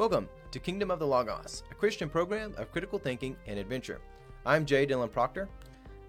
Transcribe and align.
Welcome 0.00 0.30
to 0.52 0.58
Kingdom 0.58 0.90
of 0.90 0.98
the 0.98 1.06
Logos, 1.06 1.62
a 1.70 1.74
Christian 1.74 2.08
program 2.08 2.54
of 2.56 2.72
critical 2.72 2.98
thinking 2.98 3.36
and 3.46 3.58
adventure. 3.58 4.00
I'm 4.46 4.64
Jay 4.64 4.86
Dylan 4.86 5.12
Proctor, 5.12 5.46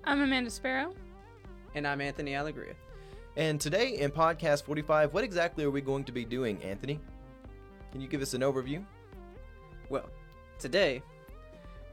I'm 0.06 0.22
Amanda 0.22 0.50
Sparrow. 0.50 0.96
And 1.76 1.86
I'm 1.86 2.00
Anthony 2.00 2.34
Allegria. 2.34 2.74
and 3.36 3.60
today 3.60 3.98
in 4.00 4.10
podcast 4.10 4.64
45, 4.64 5.14
what 5.14 5.26
exactly 5.26 5.66
are 5.66 5.72
we 5.72 5.82
going 5.82 6.06
to 6.06 6.14
be 6.14 6.24
doing, 6.24 6.64
Anthony? 6.64 7.02
Can 7.92 8.00
you 8.00 8.08
give 8.08 8.22
us 8.22 8.34
an 8.34 8.44
overview? 8.44 8.82
Well, 9.90 10.10
today, 10.58 11.04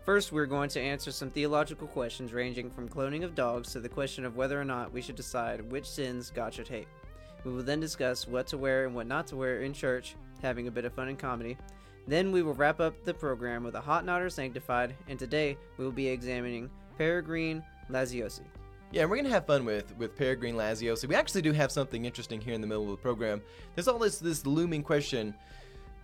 first 0.04 0.30
we're 0.30 0.46
going 0.46 0.68
to 0.68 0.80
answer 0.80 1.10
some 1.10 1.30
theological 1.30 1.88
questions 1.88 2.32
ranging 2.32 2.70
from 2.70 2.88
cloning 2.88 3.24
of 3.24 3.34
dogs 3.34 3.72
to 3.72 3.80
the 3.80 3.88
question 3.88 4.24
of 4.24 4.36
whether 4.36 4.60
or 4.60 4.64
not 4.64 4.92
we 4.92 5.02
should 5.02 5.16
decide 5.16 5.68
which 5.72 5.90
sins 5.90 6.30
God 6.30 6.54
should 6.54 6.68
hate. 6.68 6.86
We 7.42 7.52
will 7.52 7.64
then 7.64 7.80
discuss 7.80 8.28
what 8.28 8.46
to 8.46 8.56
wear 8.56 8.86
and 8.86 8.94
what 8.94 9.08
not 9.08 9.26
to 9.28 9.36
wear 9.36 9.62
in 9.62 9.72
church, 9.72 10.14
having 10.42 10.68
a 10.68 10.70
bit 10.70 10.84
of 10.84 10.92
fun 10.92 11.08
and 11.08 11.18
comedy. 11.18 11.58
Then 12.06 12.32
we 12.32 12.42
will 12.42 12.54
wrap 12.54 12.80
up 12.80 12.94
the 13.04 13.12
program 13.12 13.64
with 13.64 13.74
a 13.74 13.80
hot 13.80 14.04
not 14.04 14.22
or 14.22 14.30
sanctified, 14.30 14.94
and 15.08 15.18
today 15.18 15.56
we 15.76 15.84
will 15.84 15.92
be 15.92 16.08
examining 16.08 16.70
Peregrine 16.96 17.62
Laziosi. 17.90 18.42
Yeah, 18.90 19.02
and 19.02 19.10
we're 19.10 19.16
gonna 19.16 19.28
have 19.28 19.46
fun 19.46 19.64
with 19.64 19.94
with 19.98 20.16
Peregrine 20.16 20.54
Laziosi. 20.54 21.06
We 21.06 21.14
actually 21.14 21.42
do 21.42 21.52
have 21.52 21.70
something 21.70 22.06
interesting 22.06 22.40
here 22.40 22.54
in 22.54 22.60
the 22.60 22.66
middle 22.66 22.84
of 22.84 22.90
the 22.90 22.96
program. 22.96 23.42
There's 23.74 23.88
all 23.88 23.98
this 23.98 24.18
this 24.18 24.46
looming 24.46 24.82
question. 24.82 25.34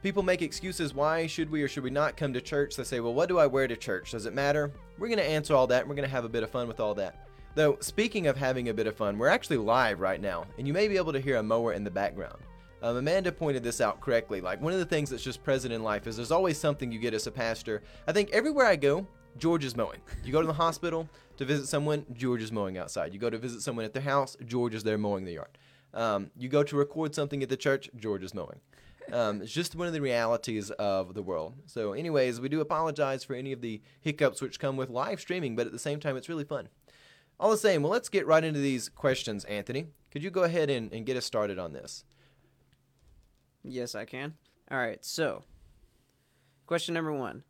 People 0.02 0.22
make 0.22 0.42
excuses. 0.42 0.92
Why 0.92 1.26
should 1.26 1.50
we 1.50 1.62
or 1.62 1.68
should 1.68 1.82
we 1.82 1.88
not 1.88 2.18
come 2.18 2.34
to 2.34 2.42
church? 2.42 2.76
They 2.76 2.84
say, 2.84 3.00
"Well, 3.00 3.14
what 3.14 3.30
do 3.30 3.38
I 3.38 3.46
wear 3.46 3.66
to 3.66 3.76
church? 3.76 4.10
Does 4.10 4.26
it 4.26 4.34
matter?" 4.34 4.70
We're 4.98 5.08
gonna 5.08 5.22
answer 5.22 5.54
all 5.54 5.66
that. 5.68 5.80
and 5.80 5.88
We're 5.88 5.96
gonna 5.96 6.08
have 6.08 6.26
a 6.26 6.28
bit 6.28 6.42
of 6.42 6.50
fun 6.50 6.68
with 6.68 6.78
all 6.78 6.94
that. 6.96 7.26
Though, 7.54 7.78
speaking 7.80 8.26
of 8.26 8.36
having 8.36 8.68
a 8.68 8.74
bit 8.74 8.86
of 8.86 8.96
fun, 8.96 9.16
we're 9.16 9.28
actually 9.28 9.56
live 9.58 10.00
right 10.00 10.20
now, 10.20 10.44
and 10.58 10.66
you 10.66 10.74
may 10.74 10.88
be 10.88 10.96
able 10.96 11.12
to 11.12 11.20
hear 11.20 11.36
a 11.36 11.42
mower 11.42 11.72
in 11.72 11.84
the 11.84 11.90
background. 11.90 12.38
Um, 12.84 12.98
Amanda 12.98 13.32
pointed 13.32 13.62
this 13.62 13.80
out 13.80 14.02
correctly. 14.02 14.42
Like 14.42 14.60
one 14.60 14.74
of 14.74 14.78
the 14.78 14.84
things 14.84 15.08
that's 15.08 15.22
just 15.22 15.42
present 15.42 15.72
in 15.72 15.82
life 15.82 16.06
is 16.06 16.16
there's 16.16 16.30
always 16.30 16.58
something 16.58 16.92
you 16.92 16.98
get 16.98 17.14
as 17.14 17.26
a 17.26 17.30
pastor. 17.30 17.82
I 18.06 18.12
think 18.12 18.28
everywhere 18.30 18.66
I 18.66 18.76
go, 18.76 19.06
George 19.38 19.64
is 19.64 19.74
mowing. 19.74 20.00
You 20.22 20.32
go 20.32 20.42
to 20.42 20.46
the 20.46 20.52
hospital 20.64 21.08
to 21.38 21.46
visit 21.46 21.66
someone, 21.66 22.04
George 22.12 22.42
is 22.42 22.52
mowing 22.52 22.76
outside. 22.76 23.14
You 23.14 23.18
go 23.18 23.30
to 23.30 23.38
visit 23.38 23.62
someone 23.62 23.86
at 23.86 23.94
their 23.94 24.02
house, 24.02 24.36
George 24.44 24.74
is 24.74 24.82
there 24.82 24.98
mowing 24.98 25.24
the 25.24 25.32
yard. 25.32 25.56
Um, 25.94 26.30
you 26.36 26.50
go 26.50 26.62
to 26.62 26.76
record 26.76 27.14
something 27.14 27.42
at 27.42 27.48
the 27.48 27.56
church, 27.56 27.88
George 27.96 28.22
is 28.22 28.34
mowing. 28.34 28.60
Um, 29.10 29.40
it's 29.40 29.52
just 29.52 29.74
one 29.74 29.86
of 29.86 29.94
the 29.94 30.02
realities 30.02 30.70
of 30.72 31.14
the 31.14 31.22
world. 31.22 31.54
So, 31.64 31.94
anyways, 31.94 32.38
we 32.38 32.50
do 32.50 32.60
apologize 32.60 33.24
for 33.24 33.32
any 33.32 33.52
of 33.52 33.62
the 33.62 33.80
hiccups 34.02 34.42
which 34.42 34.60
come 34.60 34.76
with 34.76 34.90
live 34.90 35.20
streaming, 35.20 35.56
but 35.56 35.64
at 35.64 35.72
the 35.72 35.78
same 35.78 36.00
time, 36.00 36.18
it's 36.18 36.28
really 36.28 36.44
fun. 36.44 36.68
All 37.40 37.50
the 37.50 37.56
same, 37.56 37.82
well, 37.82 37.92
let's 37.92 38.10
get 38.10 38.26
right 38.26 38.44
into 38.44 38.60
these 38.60 38.90
questions, 38.90 39.46
Anthony. 39.46 39.86
Could 40.10 40.22
you 40.22 40.30
go 40.30 40.42
ahead 40.42 40.68
and, 40.68 40.92
and 40.92 41.06
get 41.06 41.16
us 41.16 41.24
started 41.24 41.58
on 41.58 41.72
this? 41.72 42.04
Yes, 43.64 43.94
I 43.94 44.04
can. 44.04 44.34
All 44.70 44.78
right, 44.78 45.04
so 45.04 45.42
question 46.66 46.94
number 46.94 47.12
one 47.12 47.42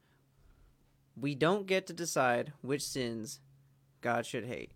We 1.20 1.34
don't 1.34 1.66
get 1.66 1.86
to 1.88 1.92
decide 1.92 2.52
which 2.62 2.82
sins 2.82 3.40
God 4.00 4.24
should 4.24 4.46
hate. 4.46 4.70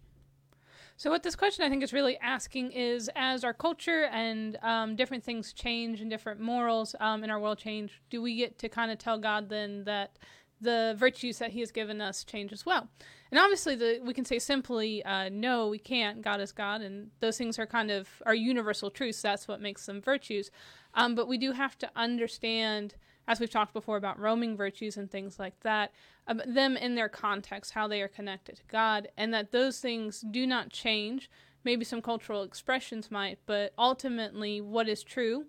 So, 0.96 1.10
what 1.10 1.22
this 1.22 1.36
question 1.36 1.64
I 1.64 1.68
think 1.68 1.84
is 1.84 1.92
really 1.92 2.18
asking 2.18 2.72
is 2.72 3.08
as 3.14 3.44
our 3.44 3.52
culture 3.52 4.06
and 4.06 4.58
um, 4.62 4.96
different 4.96 5.22
things 5.22 5.52
change 5.52 6.00
and 6.00 6.10
different 6.10 6.40
morals 6.40 6.96
um, 6.98 7.22
in 7.22 7.30
our 7.30 7.38
world 7.38 7.58
change, 7.58 8.02
do 8.10 8.20
we 8.20 8.34
get 8.34 8.58
to 8.58 8.68
kind 8.68 8.90
of 8.90 8.98
tell 8.98 9.16
God 9.16 9.48
then 9.48 9.84
that 9.84 10.18
the 10.60 10.94
virtues 10.98 11.38
that 11.38 11.50
He 11.50 11.60
has 11.60 11.70
given 11.70 12.00
us 12.00 12.24
change 12.24 12.52
as 12.52 12.66
well? 12.66 12.88
And 13.30 13.38
obviously, 13.38 13.74
the, 13.74 14.00
we 14.02 14.14
can 14.14 14.24
say 14.24 14.38
simply, 14.38 15.04
uh, 15.04 15.28
no, 15.30 15.68
we 15.68 15.78
can't. 15.78 16.22
God 16.22 16.40
is 16.40 16.52
God, 16.52 16.80
and 16.80 17.10
those 17.20 17.36
things 17.36 17.58
are 17.58 17.66
kind 17.66 17.90
of 17.90 18.08
are 18.26 18.34
universal 18.34 18.90
truths. 18.90 19.20
That's 19.22 19.46
what 19.46 19.60
makes 19.60 19.86
them 19.86 20.00
virtues. 20.00 20.50
Um, 20.94 21.14
but 21.14 21.28
we 21.28 21.38
do 21.38 21.52
have 21.52 21.76
to 21.78 21.90
understand 21.94 22.94
as 23.28 23.38
we've 23.38 23.50
talked 23.50 23.74
before 23.74 23.98
about 23.98 24.18
roaming 24.18 24.56
virtues 24.56 24.96
and 24.96 25.10
things 25.10 25.38
like 25.38 25.60
that, 25.60 25.92
um, 26.26 26.40
them 26.46 26.76
in 26.78 26.94
their 26.94 27.10
context, 27.10 27.72
how 27.72 27.86
they 27.86 28.00
are 28.00 28.08
connected 28.08 28.56
to 28.56 28.62
God, 28.68 29.08
and 29.18 29.32
that 29.34 29.52
those 29.52 29.80
things 29.80 30.24
do 30.30 30.46
not 30.46 30.70
change. 30.70 31.30
Maybe 31.62 31.84
some 31.84 32.00
cultural 32.00 32.42
expressions 32.42 33.10
might, 33.10 33.38
but 33.44 33.74
ultimately, 33.78 34.62
what 34.62 34.88
is 34.88 35.02
true 35.02 35.44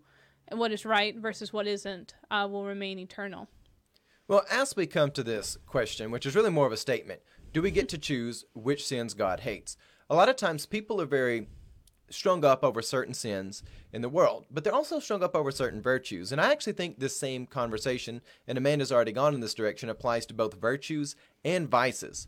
and 0.49 0.59
what 0.59 0.73
is 0.73 0.85
right 0.85 1.15
versus 1.15 1.53
what 1.53 1.67
isn't 1.67 2.15
uh, 2.29 2.47
will 2.51 2.65
remain 2.65 2.99
eternal. 2.99 3.47
Well, 4.29 4.45
as 4.47 4.75
we 4.75 4.85
come 4.85 5.09
to 5.11 5.23
this 5.23 5.57
question, 5.65 6.11
which 6.11 6.27
is 6.27 6.35
really 6.35 6.51
more 6.51 6.67
of 6.67 6.71
a 6.71 6.77
statement, 6.77 7.21
do 7.51 7.63
we 7.63 7.71
get 7.71 7.89
to 7.89 7.97
choose 7.97 8.45
which 8.53 8.85
sins 8.85 9.15
God 9.15 9.39
hates? 9.39 9.75
A 10.07 10.13
lot 10.13 10.29
of 10.29 10.35
times 10.35 10.67
people 10.67 11.01
are 11.01 11.07
very 11.07 11.47
strung 12.11 12.45
up 12.45 12.63
over 12.63 12.83
certain 12.83 13.15
sins 13.15 13.63
in 13.91 14.03
the 14.03 14.07
world, 14.07 14.45
but 14.51 14.63
they're 14.63 14.71
also 14.71 14.99
strung 14.99 15.23
up 15.23 15.35
over 15.35 15.49
certain 15.49 15.81
virtues. 15.81 16.31
And 16.31 16.39
I 16.39 16.51
actually 16.51 16.73
think 16.73 16.99
this 16.99 17.19
same 17.19 17.47
conversation, 17.47 18.21
and 18.47 18.55
Amanda's 18.55 18.91
already 18.91 19.13
gone 19.13 19.33
in 19.33 19.39
this 19.39 19.55
direction, 19.55 19.89
applies 19.89 20.27
to 20.27 20.35
both 20.35 20.61
virtues 20.61 21.15
and 21.43 21.67
vices. 21.67 22.27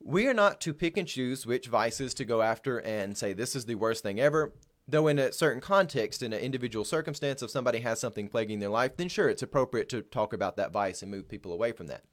We 0.00 0.28
are 0.28 0.34
not 0.34 0.60
to 0.60 0.72
pick 0.72 0.96
and 0.96 1.08
choose 1.08 1.44
which 1.44 1.66
vices 1.66 2.14
to 2.14 2.24
go 2.24 2.42
after 2.42 2.78
and 2.78 3.18
say 3.18 3.32
this 3.32 3.56
is 3.56 3.64
the 3.64 3.74
worst 3.74 4.04
thing 4.04 4.20
ever. 4.20 4.52
Though 4.92 5.08
in 5.08 5.18
a 5.18 5.32
certain 5.32 5.62
context, 5.62 6.22
in 6.22 6.34
an 6.34 6.40
individual 6.40 6.84
circumstance, 6.84 7.42
if 7.42 7.50
somebody 7.50 7.80
has 7.80 7.98
something 7.98 8.28
plaguing 8.28 8.58
their 8.58 8.68
life, 8.68 8.98
then 8.98 9.08
sure, 9.08 9.30
it's 9.30 9.42
appropriate 9.42 9.88
to 9.88 10.02
talk 10.02 10.34
about 10.34 10.56
that 10.56 10.70
vice 10.70 11.00
and 11.00 11.10
move 11.10 11.30
people 11.30 11.50
away 11.50 11.72
from 11.72 11.86
that. 11.86 12.04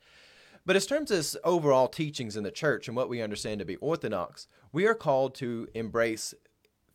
But 0.66 0.78
as 0.78 0.86
terms 0.86 1.12
of 1.12 1.36
overall 1.44 1.90
teachings 1.90 2.38
in 2.38 2.44
the 2.44 2.52
church 2.52 2.88
and 2.88 2.96
what 2.96 3.10
we 3.10 3.22
understand 3.22 3.60
to 3.60 3.66
be 3.66 3.76
orthodox, 3.76 4.48
we 4.72 4.88
are 4.88 4.94
called 4.94 5.36
to 5.36 5.68
embrace 5.74 6.34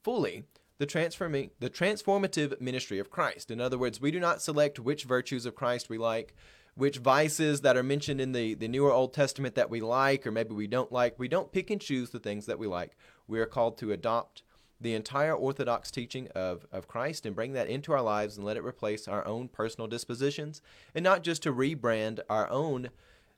fully 0.03 0.45
the 0.79 0.87
transforming 0.87 1.51
the 1.61 1.69
transformative 1.69 2.59
ministry 2.63 2.99
of 2.99 3.11
Christ. 3.11 3.51
In 3.51 3.61
other 3.61 3.77
words, 3.77 4.01
we 4.01 4.11
do 4.11 4.19
not 4.19 4.41
select 4.41 4.81
which 4.81 5.05
virtues 5.05 5.45
of 5.45 5.55
Christ 5.55 5.91
we 5.91 5.99
like, 5.99 6.35
which 6.77 6.97
vices 6.97 7.61
that 7.61 7.77
are 7.77 7.83
mentioned 7.83 8.23
in 8.23 8.33
the, 8.33 8.55
the 8.55 8.69
New 8.69 8.87
or 8.87 8.93
Old 8.93 9.13
Testament 9.13 9.55
that 9.57 9.69
we 9.69 9.83
like 9.83 10.27
or 10.27 10.31
maybe 10.31 10.55
we 10.55 10.67
don't 10.67 10.91
like. 10.91 11.19
We 11.19 11.29
don't 11.29 11.53
pick 11.53 11.69
and 11.69 11.79
choose 11.79 12.09
the 12.09 12.19
things 12.19 12.47
that 12.47 12.59
we 12.59 12.67
like. 12.67 12.97
We 13.29 13.39
are 13.39 13.45
called 13.45 13.77
to 13.79 13.93
adopt 13.93 14.45
the 14.81 14.95
entire 14.95 15.35
orthodox 15.35 15.91
teaching 15.91 16.29
of, 16.35 16.67
of 16.73 16.89
Christ 16.89 17.27
and 17.27 17.35
bring 17.35 17.53
that 17.53 17.69
into 17.69 17.93
our 17.93 18.03
lives 18.03 18.37
and 18.37 18.45
let 18.45 18.57
it 18.57 18.65
replace 18.65 19.09
our 19.09 19.27
own 19.27 19.49
personal 19.49 19.87
dispositions 19.87 20.61
and 20.95 21.03
not 21.03 21.23
just 21.23 21.43
to 21.45 21.53
rebrand 21.53 22.21
our 22.29 22.49
own 22.51 22.91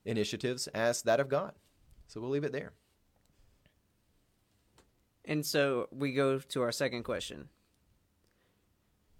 initiatives 0.04 0.66
as 0.68 1.02
that 1.02 1.20
of 1.20 1.28
God. 1.28 1.52
So 2.08 2.20
we'll 2.20 2.30
leave 2.30 2.44
it 2.44 2.52
there. 2.52 2.72
And 5.24 5.44
so 5.44 5.88
we 5.90 6.12
go 6.12 6.38
to 6.38 6.62
our 6.62 6.72
second 6.72 7.02
question 7.02 7.48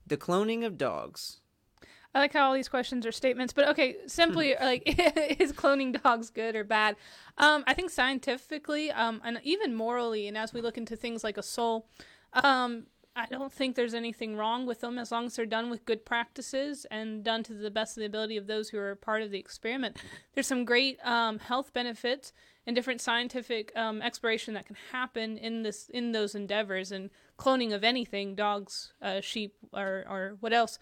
The 0.06 0.16
cloning 0.16 0.64
of 0.64 0.78
dogs. 0.78 1.40
I 2.16 2.20
like 2.20 2.32
how 2.32 2.48
all 2.48 2.54
these 2.54 2.70
questions 2.70 3.04
are 3.04 3.12
statements, 3.12 3.52
but 3.52 3.68
okay, 3.68 3.96
simply 4.06 4.54
like 4.60 4.84
is 5.38 5.52
cloning 5.52 6.02
dogs 6.02 6.30
good 6.30 6.56
or 6.56 6.64
bad? 6.64 6.96
Um, 7.36 7.62
I 7.66 7.74
think 7.74 7.90
scientifically, 7.90 8.90
um, 8.90 9.20
and 9.22 9.38
even 9.44 9.74
morally, 9.74 10.26
and 10.26 10.36
as 10.36 10.54
we 10.54 10.62
look 10.62 10.78
into 10.78 10.96
things 10.96 11.22
like 11.22 11.36
a 11.36 11.42
soul, 11.42 11.88
um, 12.32 12.86
I 13.14 13.26
don't 13.26 13.52
think 13.52 13.76
there's 13.76 13.92
anything 13.92 14.34
wrong 14.34 14.64
with 14.64 14.80
them 14.80 14.98
as 14.98 15.12
long 15.12 15.26
as 15.26 15.36
they're 15.36 15.44
done 15.44 15.68
with 15.68 15.84
good 15.84 16.06
practices 16.06 16.86
and 16.90 17.22
done 17.22 17.42
to 17.44 17.52
the 17.52 17.70
best 17.70 17.98
of 17.98 18.00
the 18.00 18.06
ability 18.06 18.38
of 18.38 18.46
those 18.46 18.70
who 18.70 18.78
are 18.78 18.94
part 18.94 19.20
of 19.20 19.30
the 19.30 19.38
experiment. 19.38 19.98
There's 20.32 20.46
some 20.46 20.64
great 20.64 20.98
um, 21.04 21.38
health 21.38 21.74
benefits 21.74 22.32
and 22.66 22.74
different 22.74 23.02
scientific 23.02 23.72
um, 23.76 24.00
exploration 24.00 24.54
that 24.54 24.64
can 24.64 24.76
happen 24.90 25.36
in 25.36 25.64
this 25.64 25.90
in 25.90 26.12
those 26.12 26.34
endeavors 26.34 26.92
and 26.92 27.10
cloning 27.38 27.74
of 27.74 27.84
anything, 27.84 28.34
dogs, 28.34 28.94
uh, 29.02 29.20
sheep, 29.20 29.54
or 29.74 30.04
or 30.08 30.36
what 30.40 30.54
else, 30.54 30.78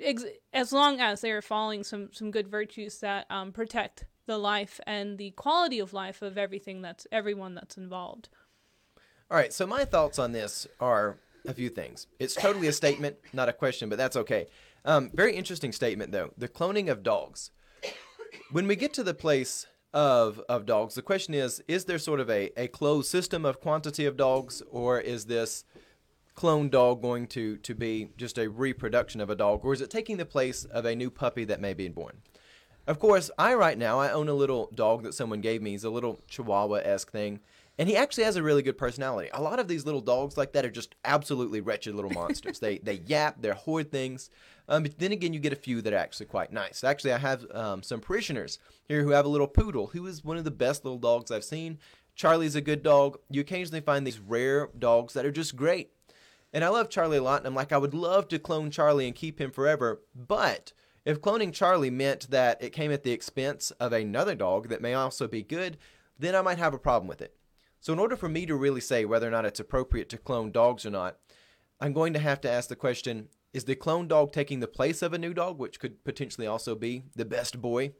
ex- 0.00 0.24
as 0.52 0.72
long 0.72 1.00
as 1.00 1.20
they 1.20 1.30
are 1.30 1.42
following 1.42 1.84
some 1.84 2.10
some 2.12 2.30
good 2.30 2.48
virtues 2.48 2.98
that 3.00 3.26
um, 3.30 3.52
protect 3.52 4.04
the 4.26 4.38
life 4.38 4.80
and 4.86 5.18
the 5.18 5.30
quality 5.32 5.78
of 5.78 5.92
life 5.92 6.22
of 6.22 6.36
everything 6.38 6.82
that's 6.82 7.06
everyone 7.10 7.54
that's 7.54 7.76
involved. 7.76 8.28
All 9.30 9.36
right, 9.36 9.52
so 9.52 9.66
my 9.66 9.84
thoughts 9.84 10.18
on 10.18 10.32
this 10.32 10.66
are 10.80 11.18
a 11.46 11.52
few 11.52 11.68
things. 11.68 12.06
It's 12.18 12.34
totally 12.34 12.68
a 12.68 12.72
statement, 12.72 13.16
not 13.32 13.48
a 13.48 13.52
question, 13.52 13.88
but 13.88 13.98
that's 13.98 14.16
okay. 14.16 14.46
Um, 14.84 15.10
very 15.12 15.34
interesting 15.34 15.72
statement, 15.72 16.12
though. 16.12 16.30
The 16.38 16.48
cloning 16.48 16.90
of 16.90 17.02
dogs. 17.02 17.50
When 18.50 18.66
we 18.66 18.76
get 18.76 18.94
to 18.94 19.02
the 19.02 19.14
place 19.14 19.66
of, 19.92 20.40
of 20.48 20.64
dogs, 20.64 20.94
the 20.94 21.02
question 21.02 21.34
is 21.34 21.62
is 21.68 21.84
there 21.84 21.98
sort 21.98 22.20
of 22.20 22.30
a, 22.30 22.50
a 22.56 22.68
closed 22.68 23.10
system 23.10 23.44
of 23.44 23.60
quantity 23.60 24.06
of 24.06 24.16
dogs, 24.16 24.62
or 24.70 25.00
is 25.00 25.26
this 25.26 25.64
clone 26.38 26.68
dog 26.68 27.02
going 27.02 27.26
to, 27.26 27.56
to 27.56 27.74
be 27.74 28.10
just 28.16 28.38
a 28.38 28.48
reproduction 28.48 29.20
of 29.20 29.28
a 29.28 29.34
dog, 29.34 29.64
or 29.64 29.72
is 29.72 29.80
it 29.80 29.90
taking 29.90 30.18
the 30.18 30.24
place 30.24 30.64
of 30.66 30.84
a 30.84 30.94
new 30.94 31.10
puppy 31.10 31.44
that 31.44 31.60
may 31.60 31.74
be 31.74 31.88
born? 31.88 32.18
Of 32.86 33.00
course, 33.00 33.28
I 33.36 33.54
right 33.54 33.76
now 33.76 33.98
I 33.98 34.12
own 34.12 34.28
a 34.28 34.34
little 34.34 34.70
dog 34.72 35.02
that 35.02 35.14
someone 35.14 35.40
gave 35.40 35.60
me. 35.60 35.72
He's 35.72 35.82
a 35.82 35.90
little 35.90 36.20
Chihuahua 36.28 36.76
esque 36.76 37.10
thing, 37.10 37.40
and 37.76 37.88
he 37.88 37.96
actually 37.96 38.22
has 38.22 38.36
a 38.36 38.42
really 38.44 38.62
good 38.62 38.78
personality. 38.78 39.30
A 39.32 39.42
lot 39.42 39.58
of 39.58 39.66
these 39.66 39.84
little 39.84 40.00
dogs 40.00 40.36
like 40.36 40.52
that 40.52 40.64
are 40.64 40.70
just 40.70 40.94
absolutely 41.04 41.60
wretched 41.60 41.96
little 41.96 42.12
monsters. 42.12 42.60
they 42.60 42.78
they 42.78 43.02
yap, 43.04 43.38
they're 43.40 43.54
horrid 43.54 43.90
things. 43.90 44.30
Um, 44.68 44.84
but 44.84 44.96
then 44.96 45.10
again, 45.10 45.32
you 45.32 45.40
get 45.40 45.52
a 45.52 45.56
few 45.56 45.82
that 45.82 45.92
are 45.92 45.96
actually 45.96 46.26
quite 46.26 46.52
nice. 46.52 46.84
Actually, 46.84 47.14
I 47.14 47.18
have 47.18 47.46
um, 47.52 47.82
some 47.82 48.00
parishioners 48.00 48.60
here 48.86 49.02
who 49.02 49.10
have 49.10 49.24
a 49.24 49.28
little 49.28 49.48
poodle 49.48 49.88
who 49.88 50.06
is 50.06 50.22
one 50.22 50.36
of 50.36 50.44
the 50.44 50.52
best 50.52 50.84
little 50.84 51.00
dogs 51.00 51.32
I've 51.32 51.42
seen. 51.42 51.78
Charlie's 52.14 52.54
a 52.54 52.60
good 52.60 52.84
dog. 52.84 53.18
You 53.28 53.40
occasionally 53.40 53.80
find 53.80 54.06
these 54.06 54.20
rare 54.20 54.68
dogs 54.78 55.14
that 55.14 55.26
are 55.26 55.32
just 55.32 55.56
great. 55.56 55.90
And 56.52 56.64
I 56.64 56.68
love 56.68 56.88
Charlie 56.88 57.18
a 57.18 57.22
lot, 57.22 57.40
and 57.40 57.46
I'm 57.46 57.54
like, 57.54 57.72
I 57.72 57.78
would 57.78 57.94
love 57.94 58.28
to 58.28 58.38
clone 58.38 58.70
Charlie 58.70 59.06
and 59.06 59.14
keep 59.14 59.40
him 59.40 59.50
forever, 59.50 60.02
but 60.14 60.72
If 61.08 61.22
cloning 61.22 61.54
Charlie 61.54 61.88
meant 61.90 62.30
that 62.30 62.62
it 62.62 62.74
came 62.74 62.92
at 62.92 63.02
the 63.02 63.12
expense 63.12 63.70
of 63.80 63.94
another 63.94 64.34
dog 64.34 64.68
that 64.68 64.82
may 64.82 64.92
also 64.92 65.26
be 65.26 65.42
good, 65.42 65.78
then 66.18 66.34
I 66.34 66.42
might 66.42 66.58
have 66.58 66.74
a 66.74 66.78
problem 66.78 67.08
with 67.08 67.22
it. 67.22 67.34
So, 67.80 67.94
in 67.94 67.98
order 67.98 68.14
for 68.14 68.28
me 68.28 68.44
to 68.44 68.54
really 68.54 68.82
say 68.82 69.06
whether 69.06 69.26
or 69.26 69.30
not 69.30 69.46
it's 69.46 69.58
appropriate 69.58 70.10
to 70.10 70.18
clone 70.18 70.50
dogs 70.50 70.84
or 70.84 70.90
not, 70.90 71.16
I'm 71.80 71.94
going 71.94 72.12
to 72.12 72.18
have 72.18 72.42
to 72.42 72.50
ask 72.50 72.68
the 72.68 72.76
question 72.76 73.28
is 73.54 73.64
the 73.64 73.74
clone 73.74 74.06
dog 74.06 74.32
taking 74.32 74.60
the 74.60 74.68
place 74.68 75.00
of 75.00 75.14
a 75.14 75.18
new 75.18 75.32
dog, 75.32 75.58
which 75.58 75.80
could 75.80 76.04
potentially 76.04 76.46
also 76.46 76.74
be 76.74 77.04
the 77.16 77.24
best 77.24 77.62
boy? 77.62 77.92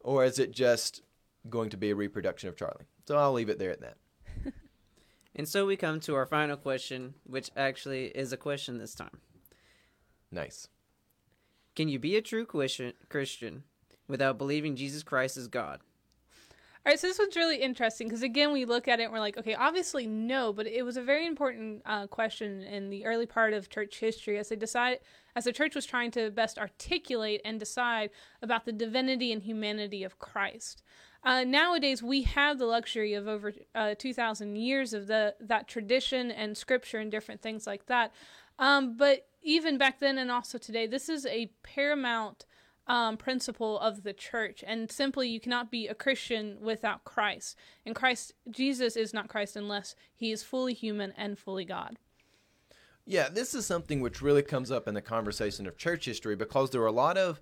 Or 0.00 0.24
is 0.24 0.38
it 0.38 0.50
just 0.50 1.02
going 1.50 1.68
to 1.68 1.76
be 1.76 1.90
a 1.90 1.94
reproduction 1.94 2.48
of 2.48 2.56
Charlie? 2.56 2.86
So, 3.06 3.18
I'll 3.18 3.34
leave 3.34 3.50
it 3.50 3.58
there 3.58 3.72
at 3.72 3.82
that. 3.82 3.98
And 5.38 5.48
so 5.48 5.66
we 5.66 5.76
come 5.76 6.00
to 6.00 6.16
our 6.16 6.26
final 6.26 6.56
question, 6.56 7.14
which 7.24 7.48
actually 7.56 8.06
is 8.06 8.32
a 8.32 8.36
question 8.36 8.78
this 8.78 8.96
time. 8.96 9.20
Nice. 10.32 10.66
Can 11.76 11.88
you 11.88 12.00
be 12.00 12.16
a 12.16 12.20
true 12.20 12.44
Christian 12.44 12.92
Christian 13.08 13.62
without 14.08 14.36
believing 14.36 14.74
Jesus 14.74 15.04
Christ 15.04 15.36
is 15.36 15.46
God? 15.46 15.78
All 16.84 16.92
right, 16.92 16.98
so 16.98 17.06
this 17.06 17.18
one's 17.20 17.36
really 17.36 17.58
interesting 17.58 18.08
because 18.08 18.22
again, 18.22 18.52
we 18.52 18.64
look 18.64 18.88
at 18.88 18.98
it 18.98 19.04
and 19.04 19.12
we're 19.12 19.20
like, 19.20 19.36
okay, 19.36 19.54
obviously 19.54 20.06
no, 20.06 20.52
but 20.52 20.66
it 20.66 20.82
was 20.82 20.96
a 20.96 21.02
very 21.02 21.26
important 21.26 21.82
uh, 21.86 22.08
question 22.08 22.62
in 22.62 22.90
the 22.90 23.04
early 23.04 23.26
part 23.26 23.52
of 23.52 23.68
church 23.68 24.00
history 24.00 24.38
as 24.38 24.48
they 24.48 24.56
decide, 24.56 24.98
as 25.36 25.44
the 25.44 25.52
church 25.52 25.76
was 25.76 25.86
trying 25.86 26.10
to 26.12 26.30
best 26.32 26.58
articulate 26.58 27.42
and 27.44 27.60
decide 27.60 28.10
about 28.42 28.64
the 28.64 28.72
divinity 28.72 29.32
and 29.32 29.42
humanity 29.42 30.02
of 30.02 30.18
Christ. 30.18 30.82
Uh, 31.24 31.44
nowadays, 31.44 32.02
we 32.02 32.22
have 32.22 32.58
the 32.58 32.66
luxury 32.66 33.14
of 33.14 33.26
over 33.26 33.52
uh, 33.74 33.94
two 33.98 34.14
thousand 34.14 34.56
years 34.56 34.92
of 34.92 35.06
the 35.06 35.34
that 35.40 35.68
tradition 35.68 36.30
and 36.30 36.56
scripture 36.56 36.98
and 36.98 37.10
different 37.10 37.42
things 37.42 37.66
like 37.66 37.86
that. 37.86 38.12
Um, 38.58 38.96
but 38.96 39.26
even 39.42 39.78
back 39.78 40.00
then 40.00 40.18
and 40.18 40.30
also 40.30 40.58
today, 40.58 40.86
this 40.86 41.08
is 41.08 41.26
a 41.26 41.50
paramount 41.62 42.46
um, 42.86 43.16
principle 43.16 43.78
of 43.78 44.02
the 44.02 44.12
church. 44.12 44.64
And 44.66 44.90
simply, 44.90 45.28
you 45.28 45.40
cannot 45.40 45.70
be 45.70 45.86
a 45.86 45.94
Christian 45.94 46.56
without 46.60 47.04
Christ. 47.04 47.56
And 47.84 47.94
Christ, 47.94 48.32
Jesus 48.50 48.96
is 48.96 49.12
not 49.12 49.28
Christ 49.28 49.56
unless 49.56 49.94
he 50.14 50.32
is 50.32 50.42
fully 50.42 50.74
human 50.74 51.12
and 51.16 51.38
fully 51.38 51.64
God. 51.64 51.98
Yeah, 53.04 53.28
this 53.28 53.54
is 53.54 53.64
something 53.64 54.00
which 54.00 54.20
really 54.20 54.42
comes 54.42 54.70
up 54.70 54.86
in 54.86 54.94
the 54.94 55.02
conversation 55.02 55.66
of 55.66 55.76
church 55.76 56.04
history 56.04 56.36
because 56.36 56.70
there 56.70 56.82
are 56.82 56.86
a 56.86 56.92
lot 56.92 57.16
of 57.16 57.40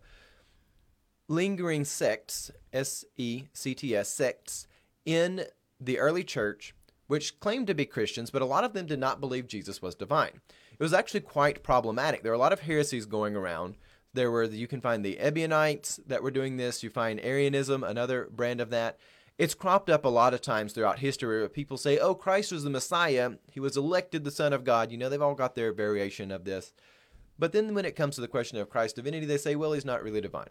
lingering 1.28 1.84
sects, 1.84 2.50
S 2.72 3.04
E 3.16 3.44
C 3.52 3.74
T 3.74 3.96
S, 3.96 4.08
sects, 4.08 4.66
in 5.04 5.44
the 5.80 5.98
early 5.98 6.24
church 6.24 6.74
which 7.06 7.38
claimed 7.40 7.66
to 7.68 7.74
be 7.74 7.86
Christians, 7.86 8.30
but 8.30 8.42
a 8.42 8.46
lot 8.46 8.64
of 8.64 8.72
them 8.72 8.86
did 8.86 8.98
not 8.98 9.20
believe 9.20 9.46
Jesus 9.46 9.80
was 9.80 9.94
divine. 9.94 10.40
It 10.78 10.82
was 10.82 10.92
actually 10.92 11.20
quite 11.20 11.62
problematic. 11.62 12.22
There 12.22 12.32
were 12.32 12.36
a 12.36 12.38
lot 12.38 12.52
of 12.52 12.60
heresies 12.60 13.06
going 13.06 13.36
around. 13.36 13.76
There 14.12 14.30
were 14.30 14.44
you 14.44 14.66
can 14.66 14.80
find 14.80 15.04
the 15.04 15.18
Ebionites 15.18 16.00
that 16.06 16.22
were 16.22 16.30
doing 16.30 16.56
this. 16.56 16.82
You 16.82 16.90
find 16.90 17.20
Arianism, 17.20 17.84
another 17.84 18.28
brand 18.30 18.60
of 18.60 18.70
that. 18.70 18.98
It's 19.38 19.54
cropped 19.54 19.90
up 19.90 20.04
a 20.04 20.10
lot 20.10 20.32
of 20.32 20.40
times 20.40 20.72
throughout 20.72 21.00
history 21.00 21.40
where 21.40 21.48
people 21.48 21.76
say, 21.76 21.98
"Oh, 21.98 22.14
Christ 22.14 22.52
was 22.52 22.64
the 22.64 22.70
Messiah. 22.70 23.32
He 23.52 23.60
was 23.60 23.76
elected 23.76 24.24
the 24.24 24.30
Son 24.30 24.52
of 24.52 24.64
God." 24.64 24.90
You 24.90 24.98
know, 24.98 25.08
they've 25.08 25.20
all 25.20 25.34
got 25.34 25.54
their 25.54 25.72
variation 25.72 26.30
of 26.30 26.44
this. 26.44 26.72
But 27.38 27.52
then 27.52 27.74
when 27.74 27.84
it 27.84 27.96
comes 27.96 28.14
to 28.14 28.22
the 28.22 28.28
question 28.28 28.58
of 28.58 28.70
Christ's 28.70 28.96
divinity, 28.96 29.26
they 29.26 29.36
say, 29.36 29.54
"Well, 29.54 29.74
he's 29.74 29.84
not 29.84 30.02
really 30.02 30.22
divine." 30.22 30.50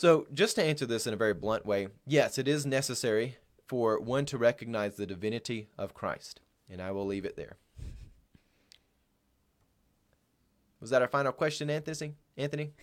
So, 0.00 0.26
just 0.32 0.56
to 0.56 0.64
answer 0.64 0.86
this 0.86 1.06
in 1.06 1.12
a 1.12 1.16
very 1.18 1.34
blunt 1.34 1.66
way, 1.66 1.88
yes, 2.06 2.38
it 2.38 2.48
is 2.48 2.64
necessary 2.64 3.36
for 3.66 4.00
one 4.00 4.24
to 4.24 4.38
recognize 4.38 4.96
the 4.96 5.04
divinity 5.04 5.68
of 5.76 5.92
Christ, 5.92 6.40
and 6.70 6.80
I 6.80 6.90
will 6.90 7.04
leave 7.04 7.26
it 7.26 7.36
there. 7.36 7.58
Was 10.80 10.88
that 10.88 11.02
our 11.02 11.08
final 11.08 11.32
question, 11.32 11.68
Anthony? 11.68 12.14
Anthony? 12.38 12.72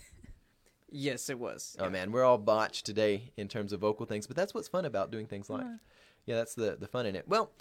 Yes, 0.90 1.30
it 1.30 1.38
was. 1.38 1.76
Oh 1.80 1.90
man, 1.90 2.14
we're 2.14 2.24
all 2.24 2.38
botched 2.38 2.86
today 2.86 3.34
in 3.36 3.50
terms 3.50 3.74
of 3.74 3.82
vocal 3.82 4.06
things, 4.06 4.26
but 4.26 4.38
that's 4.38 4.54
what's 4.54 4.70
fun 4.70 4.86
about 4.86 5.12
doing 5.12 5.26
things 5.26 5.50
live. 5.50 5.66
Yeah. 5.66 5.76
Yeah, 6.28 6.36
that's 6.36 6.56
the 6.56 6.78
the 6.80 6.88
fun 6.88 7.06
in 7.06 7.14
it. 7.18 7.28
Well, 7.28 7.52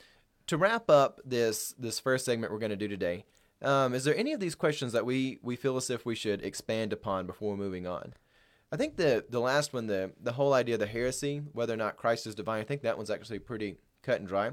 to 0.46 0.56
wrap 0.56 0.88
up 0.88 1.20
this 1.24 1.74
this 1.76 1.98
first 1.98 2.24
segment 2.24 2.52
we're 2.52 2.60
going 2.60 2.70
to 2.70 2.76
do 2.76 2.86
today, 2.86 3.24
um, 3.62 3.94
is 3.94 4.04
there 4.04 4.16
any 4.16 4.32
of 4.32 4.38
these 4.38 4.54
questions 4.54 4.92
that 4.92 5.04
we 5.04 5.40
we 5.42 5.56
feel 5.56 5.76
as 5.76 5.90
if 5.90 6.06
we 6.06 6.14
should 6.14 6.40
expand 6.44 6.92
upon 6.92 7.26
before 7.26 7.56
moving 7.56 7.84
on? 7.84 8.14
I 8.72 8.76
think 8.76 8.96
the 8.96 9.24
the 9.28 9.40
last 9.40 9.72
one, 9.72 9.86
the 9.86 10.12
the 10.20 10.32
whole 10.32 10.52
idea 10.52 10.74
of 10.74 10.80
the 10.80 10.86
heresy, 10.86 11.42
whether 11.52 11.74
or 11.74 11.78
not 11.78 11.96
Christ 11.96 12.26
is 12.26 12.34
divine, 12.34 12.60
I 12.60 12.64
think 12.64 12.82
that 12.82 12.96
one's 12.96 13.10
actually 13.10 13.38
pretty 13.38 13.76
cut 14.02 14.18
and 14.18 14.28
dry. 14.28 14.52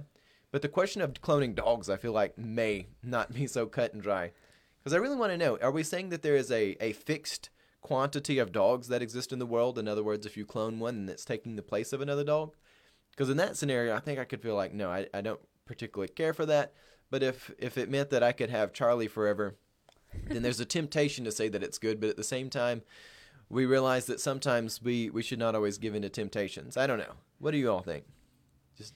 But 0.52 0.62
the 0.62 0.70
question 0.70 1.02
of 1.02 1.14
cloning 1.14 1.56
dogs, 1.56 1.90
I 1.90 1.98
feel 1.98 2.12
like 2.12 2.38
may 2.38 2.88
not 3.02 3.34
be 3.34 3.48
so 3.48 3.66
cut 3.66 3.94
and 3.94 4.04
dry, 4.04 4.32
because 4.80 4.94
I 4.94 4.98
really 4.98 5.16
want 5.16 5.32
to 5.32 5.38
know: 5.38 5.58
Are 5.62 5.72
we 5.72 5.84
saying 5.84 6.10
that 6.10 6.22
there 6.22 6.36
is 6.36 6.52
a 6.52 6.78
a 6.80 6.94
fixed 6.94 7.50
quantity 7.82 8.38
of 8.40 8.52
dogs 8.52 8.88
that 8.88 9.02
exist 9.02 9.34
in 9.34 9.40
the 9.40 9.46
world? 9.48 9.80
In 9.80 9.88
other 9.88 10.04
words, 10.04 10.26
if 10.26 10.38
you 10.38 10.46
clone 10.46 10.80
one, 10.80 11.06
then 11.06 11.14
it's 11.14 11.26
taking 11.26 11.56
the 11.56 11.64
place 11.64 11.92
of 11.92 12.02
another 12.02 12.24
dog. 12.24 12.56
Because 13.12 13.30
in 13.30 13.38
that 13.38 13.58
scenario, 13.58 13.96
I 13.96 14.00
think 14.00 14.20
I 14.20 14.26
could 14.26 14.42
feel 14.42 14.56
like 14.56 14.74
no, 14.74 14.90
I, 14.90 15.08
I 15.14 15.22
don't 15.22 15.42
particularly 15.66 16.14
care 16.14 16.34
for 16.34 16.46
that. 16.46 16.74
But 17.10 17.24
if 17.24 17.52
if 17.58 17.78
it 17.80 17.90
meant 17.90 18.12
that 18.12 18.24
I 18.24 18.32
could 18.32 18.52
have 18.52 18.74
Charlie 18.74 19.08
forever, 19.08 19.56
then 20.28 20.44
there's 20.44 20.60
a 20.60 20.66
temptation 20.66 21.26
to 21.26 21.32
say 21.32 21.50
that 21.50 21.64
it's 21.64 21.80
good. 21.80 22.00
But 22.00 22.10
at 22.10 22.18
the 22.18 22.24
same 22.24 22.50
time, 22.52 22.84
we 23.50 23.66
realize 23.66 24.06
that 24.06 24.20
sometimes 24.20 24.82
we, 24.82 25.10
we 25.10 25.22
should 25.22 25.40
not 25.40 25.56
always 25.56 25.78
give 25.78 25.96
in 25.96 26.02
to 26.02 26.10
temptations. 26.10 26.78
I 26.78 26.88
don't 26.88 27.00
know. 27.00 27.14
What 27.40 27.52
do 27.52 27.58
you 27.58 27.72
all 27.72 27.82
think? 27.82 28.06
Just 28.78 28.94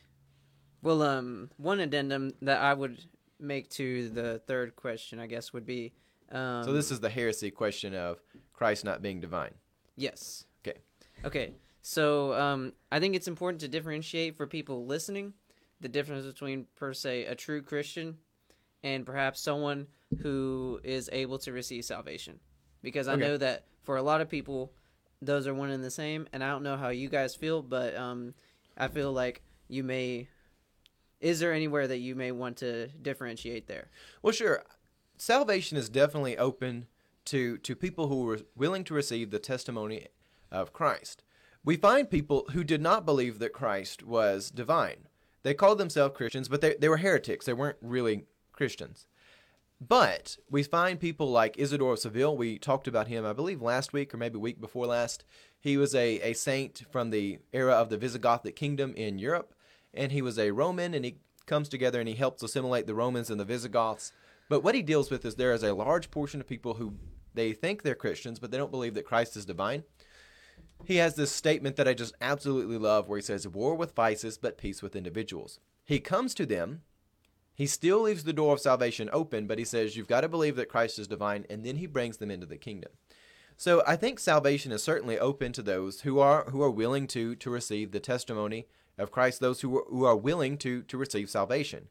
well, 0.81 1.01
um, 1.01 1.49
one 1.57 1.79
addendum 1.79 2.33
that 2.41 2.61
I 2.61 2.73
would 2.73 3.03
make 3.39 3.69
to 3.71 4.09
the 4.09 4.39
third 4.47 4.75
question, 4.75 5.19
I 5.19 5.27
guess, 5.27 5.53
would 5.53 5.65
be. 5.65 5.94
Um, 6.31 6.63
so 6.63 6.73
this 6.73 6.91
is 6.91 6.99
the 6.99 7.09
heresy 7.09 7.51
question 7.51 7.94
of 7.94 8.19
Christ 8.53 8.83
not 8.83 9.01
being 9.01 9.19
divine. 9.19 9.53
Yes. 9.95 10.45
Okay. 10.65 10.79
Okay. 11.23 11.53
So 11.81 12.33
um, 12.33 12.73
I 12.91 13.00
think 13.00 13.15
it's 13.15 13.27
important 13.27 13.61
to 13.61 13.67
differentiate 13.67 14.35
for 14.35 14.45
people 14.45 14.85
listening 14.85 15.33
the 15.79 15.88
difference 15.88 16.25
between, 16.25 16.65
per 16.75 16.93
se, 16.93 17.25
a 17.25 17.35
true 17.35 17.61
Christian 17.61 18.17
and 18.83 19.05
perhaps 19.05 19.39
someone 19.39 19.88
who 20.21 20.79
is 20.83 21.09
able 21.13 21.38
to 21.39 21.51
receive 21.51 21.85
salvation. 21.85 22.39
Because 22.81 23.07
I 23.07 23.13
Okay. 23.13 23.21
know 23.21 23.38
that 23.38 23.65
for 23.88 23.95
a 23.95 24.04
lot 24.04 24.19
of 24.19 24.28
people, 24.28 24.74
those 25.22 25.48
are 25.48 25.54
one 25.54 25.69
and 25.69 25.81
the 25.81 25.89
same. 25.89 26.28
And 26.34 26.44
I 26.44 26.50
don't 26.50 26.62
know 26.62 26.75
how 26.75 26.89
you 26.89 27.07
guys 27.07 27.36
feel, 27.36 27.62
but 27.62 27.95
um, 27.95 28.34
I 28.78 28.89
feel 28.89 29.13
like 29.13 29.42
you 29.69 29.81
may. 29.81 30.28
Is 31.22 31.39
there 31.39 31.54
anywhere 31.54 31.88
that 31.88 32.00
you 32.00 32.13
may 32.13 32.34
want 32.34 32.57
to 32.57 32.89
differentiate 32.89 33.68
there? 33.68 33.88
Well, 34.22 34.34
sure. 34.34 34.63
Salvation 35.16 35.78
is 35.78 35.88
definitely 35.88 36.38
open 36.38 36.88
to 37.25 37.57
to 37.60 37.75
people 37.78 38.10
who 38.10 38.24
were 38.24 38.42
willing 38.57 38.84
to 38.84 38.94
receive 38.94 39.31
the 39.31 39.39
testimony 39.39 40.07
of 40.51 40.74
Christ. 40.74 41.24
We 41.63 41.77
find 41.77 42.10
people 42.10 42.46
who 42.51 42.65
did 42.65 42.82
not 42.82 43.06
believe 43.06 43.39
that 43.39 43.53
Christ 43.53 44.03
was 44.03 44.51
divine. 44.51 45.08
They 45.44 45.53
called 45.53 45.77
themselves 45.77 46.15
Christians, 46.17 46.50
but 46.50 46.60
they, 46.60 46.75
they 46.75 46.89
were 46.89 46.98
heretics. 46.98 47.46
They 47.46 47.53
weren't 47.53 47.77
really 47.82 48.25
Christians. 48.51 49.08
But 49.79 50.38
we 50.50 50.63
find 50.63 51.00
people 51.00 51.29
like 51.29 51.60
Isidore 51.60 51.93
of 51.93 52.00
Seville. 52.00 52.36
We 52.36 52.57
talked 52.57 52.88
about 52.88 53.07
him, 53.07 53.25
I 53.25 53.34
believe, 53.34 53.62
last 53.62 53.93
week 53.93 54.13
or 54.13 54.17
maybe 54.17 54.38
week 54.38 54.60
before 54.60 54.88
last. 54.88 55.24
He 55.60 55.77
was 55.77 55.93
a, 55.93 56.19
a 56.22 56.34
saint 56.34 56.84
from 56.89 57.12
the 57.12 57.39
era 57.53 57.74
of 57.74 57.89
the 57.89 57.98
Visigothic 57.98 58.55
kingdom 58.55 58.93
in 58.96 59.19
Europe, 59.19 59.53
and 59.93 60.12
he 60.12 60.22
was 60.22 60.39
a 60.39 60.51
Roman, 60.51 60.93
and 60.93 61.05
he 61.05 61.17
comes 61.46 61.69
together 61.69 62.00
and 62.00 62.10
he 62.10 62.15
helps 62.15 62.43
assimilate 62.43 62.88
the 62.88 62.96
Romans 62.96 63.29
and 63.29 63.39
the 63.39 63.46
Visigoths. 63.46 64.12
But 64.50 64.63
what 64.63 64.75
he 64.75 64.81
deals 64.81 65.12
with 65.12 65.25
is 65.25 65.36
there 65.36 65.53
is 65.53 65.63
a 65.63 65.74
large 65.74 66.10
portion 66.12 66.41
of 66.41 66.48
people 66.48 66.75
who 66.75 66.93
they 67.34 67.53
think 67.53 67.84
they're 67.84 67.96
Christians, 67.96 68.39
but 68.39 68.51
they 68.51 68.57
don't 68.57 68.72
believe 68.72 68.96
that 68.96 69.05
Christ 69.05 69.38
is 69.38 69.46
divine. 69.46 69.84
He 70.86 70.98
has 70.98 71.15
this 71.15 71.31
statement 71.31 71.75
that 71.75 71.88
I 71.88 71.93
just 71.93 72.15
absolutely 72.22 72.77
love 72.77 73.07
where 73.07 73.17
he 73.17 73.24
says, 73.24 73.48
War 73.48 73.75
with 73.75 73.96
vices, 73.96 74.38
but 74.38 74.57
peace 74.57 74.81
with 74.81 74.96
individuals. 74.96 75.60
He 75.86 76.00
comes 76.00 76.34
to 76.36 76.46
them 76.46 76.81
he 77.57 77.65
still 77.65 78.01
leaves 78.01 78.23
the 78.23 78.33
door 78.33 78.53
of 78.53 78.59
salvation 78.59 79.09
open, 79.11 79.47
but 79.47 79.57
he 79.57 79.65
says 79.65 79.97
you've 79.97 80.07
got 80.07 80.21
to 80.21 80.29
believe 80.29 80.55
that 80.57 80.69
Christ 80.69 80.99
is 80.99 81.07
divine, 81.07 81.43
and 81.49 81.65
then 81.65 81.77
he 81.77 81.87
brings 81.87 82.17
them 82.17 82.29
into 82.29 82.45
the 82.45 82.55
kingdom. 82.55 82.91
So 83.57 83.81
I 83.87 83.95
think 83.95 84.19
salvation 84.19 84.71
is 84.71 84.83
certainly 84.83 85.17
open 85.17 85.53
to 85.53 85.63
those 85.63 86.01
who 86.01 86.19
are 86.19 86.43
who 86.51 86.61
are 86.61 86.69
willing 86.69 87.07
to 87.07 87.33
to 87.33 87.49
receive 87.49 87.91
the 87.91 87.99
testimony 87.99 88.67
of 88.99 89.09
Christ, 89.09 89.39
those 89.39 89.61
who 89.61 89.79
are, 89.79 89.85
who 89.89 90.05
are 90.05 90.15
willing 90.15 90.59
to 90.59 90.83
to 90.83 90.97
receive 90.99 91.31
salvation. 91.31 91.87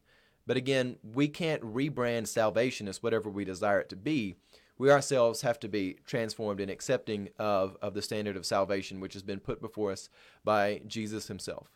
But 0.47 0.57
again, 0.57 0.99
we 1.03 1.27
can't 1.27 1.63
rebrand 1.63 2.29
salvation 2.29 2.87
as 2.87 3.03
whatever 3.03 3.29
we 3.29 3.45
desire 3.45 3.81
it 3.81 3.89
to 3.89 3.97
be. 3.97 4.37
We 4.79 4.93
ourselves 4.93 5.41
have 5.41 5.59
to 5.61 5.69
be 5.69 5.97
transformed 6.07 6.61
and 6.61 6.71
accepting 6.71 7.31
of, 7.41 7.77
of 7.83 7.95
the 7.95 8.03
standard 8.03 8.37
of 8.37 8.47
salvation 8.47 9.01
which 9.01 9.15
has 9.15 9.25
been 9.25 9.41
put 9.41 9.61
before 9.61 9.91
us 9.91 10.09
by 10.45 10.83
Jesus 10.87 11.27
himself. 11.27 11.76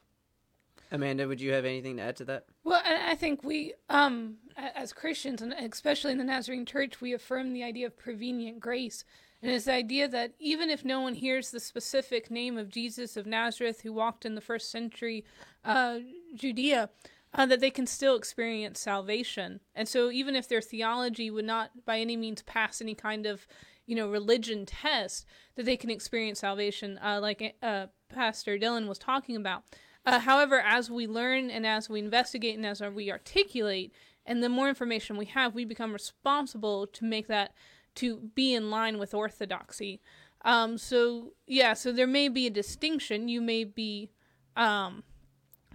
Amanda, 0.93 1.29
would 1.29 1.41
you 1.41 1.53
have 1.53 1.65
anything 1.65 1.97
to 1.97 2.03
add 2.03 2.17
to 2.17 2.25
that? 2.25 2.47
Well, 2.65 2.83
I 2.85 3.15
think 3.15 3.45
we, 3.45 3.75
um, 3.89 4.37
as 4.57 4.93
Christians, 4.93 5.41
and 5.41 5.53
especially 5.53 6.13
in 6.13 6.19
the 6.19 6.25
Nazarene 6.25 6.67
Church, 6.67 7.01
we 7.01 7.13
affirm 7.13 7.53
the 7.53 7.63
idea 7.63 7.87
of 7.87 7.97
prevenient 7.97 8.61
grace. 8.61 9.05
And 9.43 9.51
it's 9.51 9.65
the 9.65 9.73
idea 9.73 10.09
that 10.09 10.33
even 10.39 10.69
if 10.69 10.85
no 10.85 11.01
one 11.01 11.15
hears 11.15 11.51
the 11.51 11.61
specific 11.61 12.31
name 12.31 12.59
of 12.59 12.69
Jesus 12.69 13.17
of 13.17 13.27
Nazareth 13.27 13.81
who 13.83 13.93
walked 13.93 14.27
in 14.27 14.35
the 14.35 14.41
first 14.41 14.71
century 14.71 15.25
uh, 15.65 16.01
Judea, 16.35 16.91
uh, 17.33 17.47
that 17.47 17.61
they 17.61 17.71
can 17.71 17.87
still 17.87 18.17
experience 18.17 18.81
salvation. 18.81 19.61
And 19.75 19.89
so, 19.89 20.11
even 20.11 20.35
if 20.35 20.49
their 20.49 20.61
theology 20.61 21.31
would 21.31 21.45
not 21.45 21.71
by 21.87 22.01
any 22.01 22.17
means 22.17 22.43
pass 22.43 22.81
any 22.81 22.95
kind 22.95 23.25
of 23.25 23.47
you 23.87 23.97
know 23.97 24.11
religion 24.11 24.67
test 24.67 25.27
that 25.55 25.65
they 25.65 25.77
can 25.77 25.91
experience 25.91 26.41
salvation, 26.41 26.99
uh, 26.99 27.21
like 27.21 27.57
uh, 27.63 27.87
Pastor 28.09 28.59
Dylan 28.59 28.89
was 28.89 28.99
talking 28.99 29.37
about. 29.37 29.63
Uh, 30.11 30.19
however, 30.19 30.59
as 30.59 30.91
we 30.91 31.07
learn 31.07 31.51
and 31.51 31.65
as 31.65 31.89
we 31.89 32.01
investigate 32.01 32.57
and 32.57 32.67
as 32.67 32.81
we 32.81 33.13
articulate, 33.13 33.93
and 34.27 34.43
the 34.43 34.49
more 34.49 34.69
information 34.69 35.17
we 35.17 35.27
have, 35.27 35.55
we 35.55 35.65
become 35.65 35.93
responsible 35.93 36.85
to 36.89 37.05
make 37.05 37.29
that 37.29 37.55
to 37.95 38.17
be 38.35 38.53
in 38.53 38.73
line 38.73 38.99
with 38.99 39.15
orthodoxy. 39.15 40.01
Um, 40.45 40.79
so 40.79 41.35
yeah, 41.47 41.75
so 41.75 41.93
there 41.93 42.09
may 42.09 42.27
be 42.27 42.49
a 42.49 42.51
distinction. 42.51 43.29
You 43.29 43.41
may 43.41 43.63
be, 43.63 44.11
um, 44.57 45.05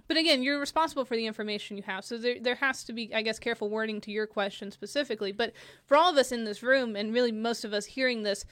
but 0.09 0.17
again, 0.17 0.43
you're 0.43 0.59
responsible 0.59 1.05
for 1.05 1.15
the 1.15 1.27
information 1.27 1.77
you 1.77 1.83
have. 1.83 2.03
So 2.03 2.17
there, 2.17 2.37
there 2.37 2.55
has 2.55 2.83
to 2.83 2.91
be, 2.91 3.15
I 3.15 3.21
guess, 3.21 3.39
careful 3.39 3.69
wording 3.69 4.01
to 4.01 4.11
your 4.11 4.27
question 4.27 4.69
specifically. 4.69 5.31
But 5.31 5.53
for 5.85 5.95
all 5.95 6.11
of 6.11 6.17
us 6.17 6.33
in 6.33 6.43
this 6.43 6.61
room, 6.61 6.97
and 6.97 7.13
really 7.13 7.31
most 7.31 7.63
of 7.63 7.71
us 7.71 7.85
hearing 7.85 8.23
this, 8.23 8.43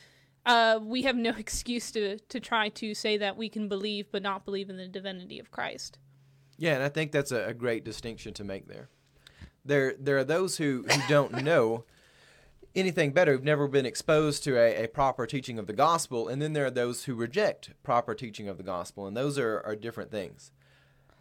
uh, 0.45 0.79
we 0.81 1.03
have 1.03 1.15
no 1.15 1.31
excuse 1.37 1.91
to 1.91 2.17
to 2.17 2.39
try 2.39 2.69
to 2.69 2.93
say 2.93 3.17
that 3.17 3.37
we 3.37 3.49
can 3.49 3.67
believe 3.67 4.07
but 4.11 4.23
not 4.23 4.45
believe 4.45 4.69
in 4.69 4.77
the 4.77 4.87
divinity 4.87 5.39
of 5.39 5.51
Christ. 5.51 5.97
Yeah, 6.57 6.75
and 6.75 6.83
I 6.83 6.89
think 6.89 7.11
that's 7.11 7.31
a, 7.31 7.47
a 7.47 7.53
great 7.53 7.83
distinction 7.83 8.33
to 8.35 8.43
make 8.43 8.67
there. 8.67 8.89
There, 9.65 9.95
there 9.99 10.17
are 10.17 10.23
those 10.23 10.57
who, 10.57 10.85
who 10.89 11.01
don't 11.07 11.43
know 11.43 11.85
anything 12.75 13.11
better, 13.11 13.33
who've 13.33 13.43
never 13.43 13.67
been 13.67 13.85
exposed 13.85 14.43
to 14.43 14.57
a, 14.57 14.83
a, 14.83 14.87
proper 14.87 15.25
teaching 15.25 15.59
of 15.59 15.67
the 15.67 15.73
gospel, 15.73 16.27
and 16.27 16.41
then 16.41 16.53
there 16.53 16.65
are 16.65 16.71
those 16.71 17.05
who 17.05 17.15
reject 17.15 17.71
proper 17.83 18.15
teaching 18.15 18.47
of 18.47 18.57
the 18.57 18.63
gospel, 18.63 19.07
and 19.07 19.15
those 19.15 19.37
are, 19.37 19.61
are 19.61 19.75
different 19.75 20.11
things. 20.11 20.51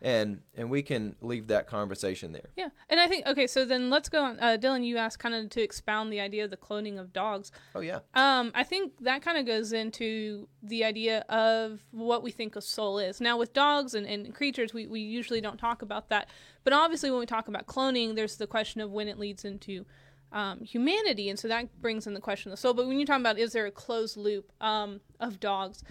And 0.05 0.41
and 0.57 0.69
we 0.69 0.83
can 0.83 1.15
leave 1.21 1.47
that 1.47 1.69
conversation 1.69 2.33
there. 2.33 2.51
Yeah, 2.57 2.71
and 2.91 2.99
I 2.99 3.07
think 3.07 3.25
okay, 3.25 3.47
so 3.47 3.65
then 3.65 3.89
let's 3.89 4.09
go 4.09 4.25
on. 4.25 4.41
Uh, 4.41 4.59
Dylan, 4.61 4.85
you 4.85 4.97
asked 4.97 5.21
kind 5.21 5.33
of 5.33 5.49
to 5.51 5.63
expound 5.63 6.13
the 6.13 6.19
idea 6.19 6.45
of 6.45 6.51
the 6.51 6.57
cloning 6.57 6.99
of 6.99 7.13
dogs. 7.13 7.53
Oh 7.77 7.81
yeah. 7.81 8.01
Um, 8.15 8.51
I 8.53 8.65
think 8.65 8.95
that 9.03 9.23
kind 9.23 9.39
of 9.39 9.47
goes 9.47 9.73
into 9.73 10.49
the 10.61 10.83
idea 10.83 11.21
of 11.29 11.85
what 11.93 12.25
we 12.25 12.33
think 12.33 12.57
a 12.57 12.61
soul 12.61 12.99
is. 12.99 13.21
Now 13.21 13.39
with 13.39 13.53
dogs 13.53 13.95
and, 13.95 14.05
and 14.05 14.35
creatures, 14.35 14.75
we, 14.75 14.89
we 14.89 14.99
usually 14.99 15.41
don't 15.41 15.57
talk 15.59 15.83
about 15.83 16.09
that, 16.09 16.29
but 16.65 16.73
obviously 16.73 17.11
when 17.13 17.21
we 17.21 17.27
talk 17.27 17.47
about 17.47 17.67
cloning, 17.67 18.17
there's 18.17 18.37
the 18.37 18.49
question 18.49 18.81
of 18.81 18.91
when 18.91 19.07
it 19.07 19.21
leads 19.21 19.45
into 19.45 19.87
um, 20.33 20.61
humanity, 20.63 21.29
and 21.29 21.39
so 21.39 21.47
that 21.47 21.81
brings 21.81 22.07
in 22.07 22.15
the 22.15 22.21
question 22.21 22.51
of 22.51 22.57
the 22.57 22.61
soul. 22.61 22.75
But 22.75 22.89
when 22.89 22.99
you 22.99 23.07
talk 23.07 23.21
about 23.21 23.39
is 23.39 23.53
there 23.53 23.67
a 23.67 23.71
closed 23.71 24.17
loop 24.17 24.51
um, 24.61 25.01
of 25.21 25.39
dogs, 25.39 25.85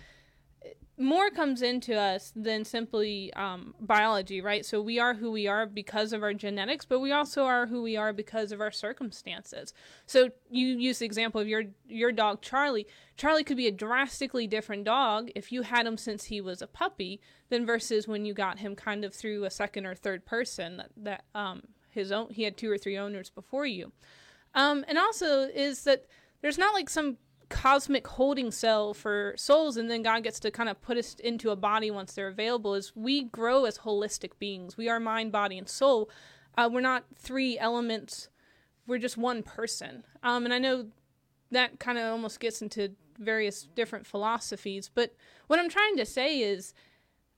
more 1.02 1.30
comes 1.30 1.62
into 1.62 1.98
us 1.98 2.32
than 2.36 2.64
simply 2.64 3.34
um, 3.34 3.74
biology, 3.80 4.42
right? 4.42 4.66
So 4.66 4.82
we 4.82 5.00
are 5.00 5.16
who 5.16 5.32
we 5.32 5.48
are 5.48 5.66
because 5.66 6.14
of 6.14 6.24
our 6.24 6.34
genetics, 6.34 6.86
but 6.86 7.00
we 7.00 7.12
also 7.12 7.44
are 7.44 7.68
who 7.68 7.82
we 7.82 7.98
are 7.98 8.14
because 8.14 8.52
of 8.52 8.62
our 8.62 8.72
circumstances. 8.72 9.74
So 10.06 10.30
you 10.50 10.68
use 10.68 11.00
the 11.00 11.06
example 11.06 11.42
of 11.42 11.48
your 11.48 11.64
your 11.88 12.12
dog 12.12 12.42
Charlie. 12.42 12.88
Charlie 13.18 13.44
could 13.44 13.58
be 13.58 13.68
a 13.68 13.72
drastically 13.72 14.48
different 14.48 14.84
dog 14.84 15.30
if 15.36 15.52
you 15.52 15.64
had 15.64 15.86
him 15.86 15.98
since 15.98 16.26
he 16.26 16.40
was 16.42 16.62
a 16.62 16.68
puppy 16.68 17.20
than 17.50 17.66
versus 17.66 18.08
when 18.08 18.26
you 18.26 18.34
got 18.34 18.60
him 18.60 18.76
kind 18.76 19.04
of 19.04 19.14
through 19.14 19.44
a 19.44 19.50
second 19.50 19.86
or 19.86 19.96
third 19.96 20.26
person 20.26 20.78
that, 20.78 20.92
that 20.98 21.24
um, 21.36 21.64
his 21.90 22.12
own 22.12 22.30
he 22.30 22.44
had 22.44 22.58
two 22.58 22.72
or 22.72 22.78
three 22.78 22.98
owners 22.98 23.30
before 23.30 23.66
you. 23.66 23.92
Um, 24.54 24.86
and 24.88 24.98
also 24.98 25.44
is 25.44 25.84
that 25.84 26.06
there's 26.42 26.58
not 26.58 26.74
like 26.74 26.90
some 26.90 27.18
cosmic 27.52 28.08
holding 28.08 28.50
cell 28.50 28.94
for 28.94 29.36
souls 29.38 29.78
and 29.78 29.92
then 29.92 30.02
God 30.02 30.24
gets 30.24 30.40
to 30.40 30.52
kind 30.52 30.70
of 30.70 30.82
put 30.82 30.98
us 30.98 31.16
into 31.16 31.52
a 31.52 31.56
body 31.56 31.92
once 31.92 32.14
they're 32.14 32.28
available 32.28 32.74
is 32.74 32.94
we 32.96 33.24
grow 33.24 33.66
as 33.66 33.80
holistic 33.80 34.32
beings. 34.40 34.78
We 34.78 34.90
are 34.90 35.00
mind, 35.00 35.32
body, 35.32 35.58
and 35.58 35.70
soul. 35.70 36.10
Uh, 36.58 36.70
we're 36.72 36.82
not 36.82 37.04
three 37.16 37.60
elements. 37.60 38.30
We're 38.88 38.98
just 38.98 39.18
one 39.18 39.44
person. 39.44 40.04
Um, 40.24 40.46
and 40.46 40.54
I 40.54 40.58
know 40.58 40.88
that 41.52 41.80
kind 41.80 41.98
of 41.98 42.06
almost 42.06 42.40
gets 42.40 42.62
into 42.62 42.94
various 43.20 43.64
different 43.76 44.08
philosophies, 44.08 44.90
but 44.94 45.14
what 45.48 45.60
I'm 45.60 45.70
trying 45.70 45.98
to 45.98 46.06
say 46.06 46.40
is 46.40 46.74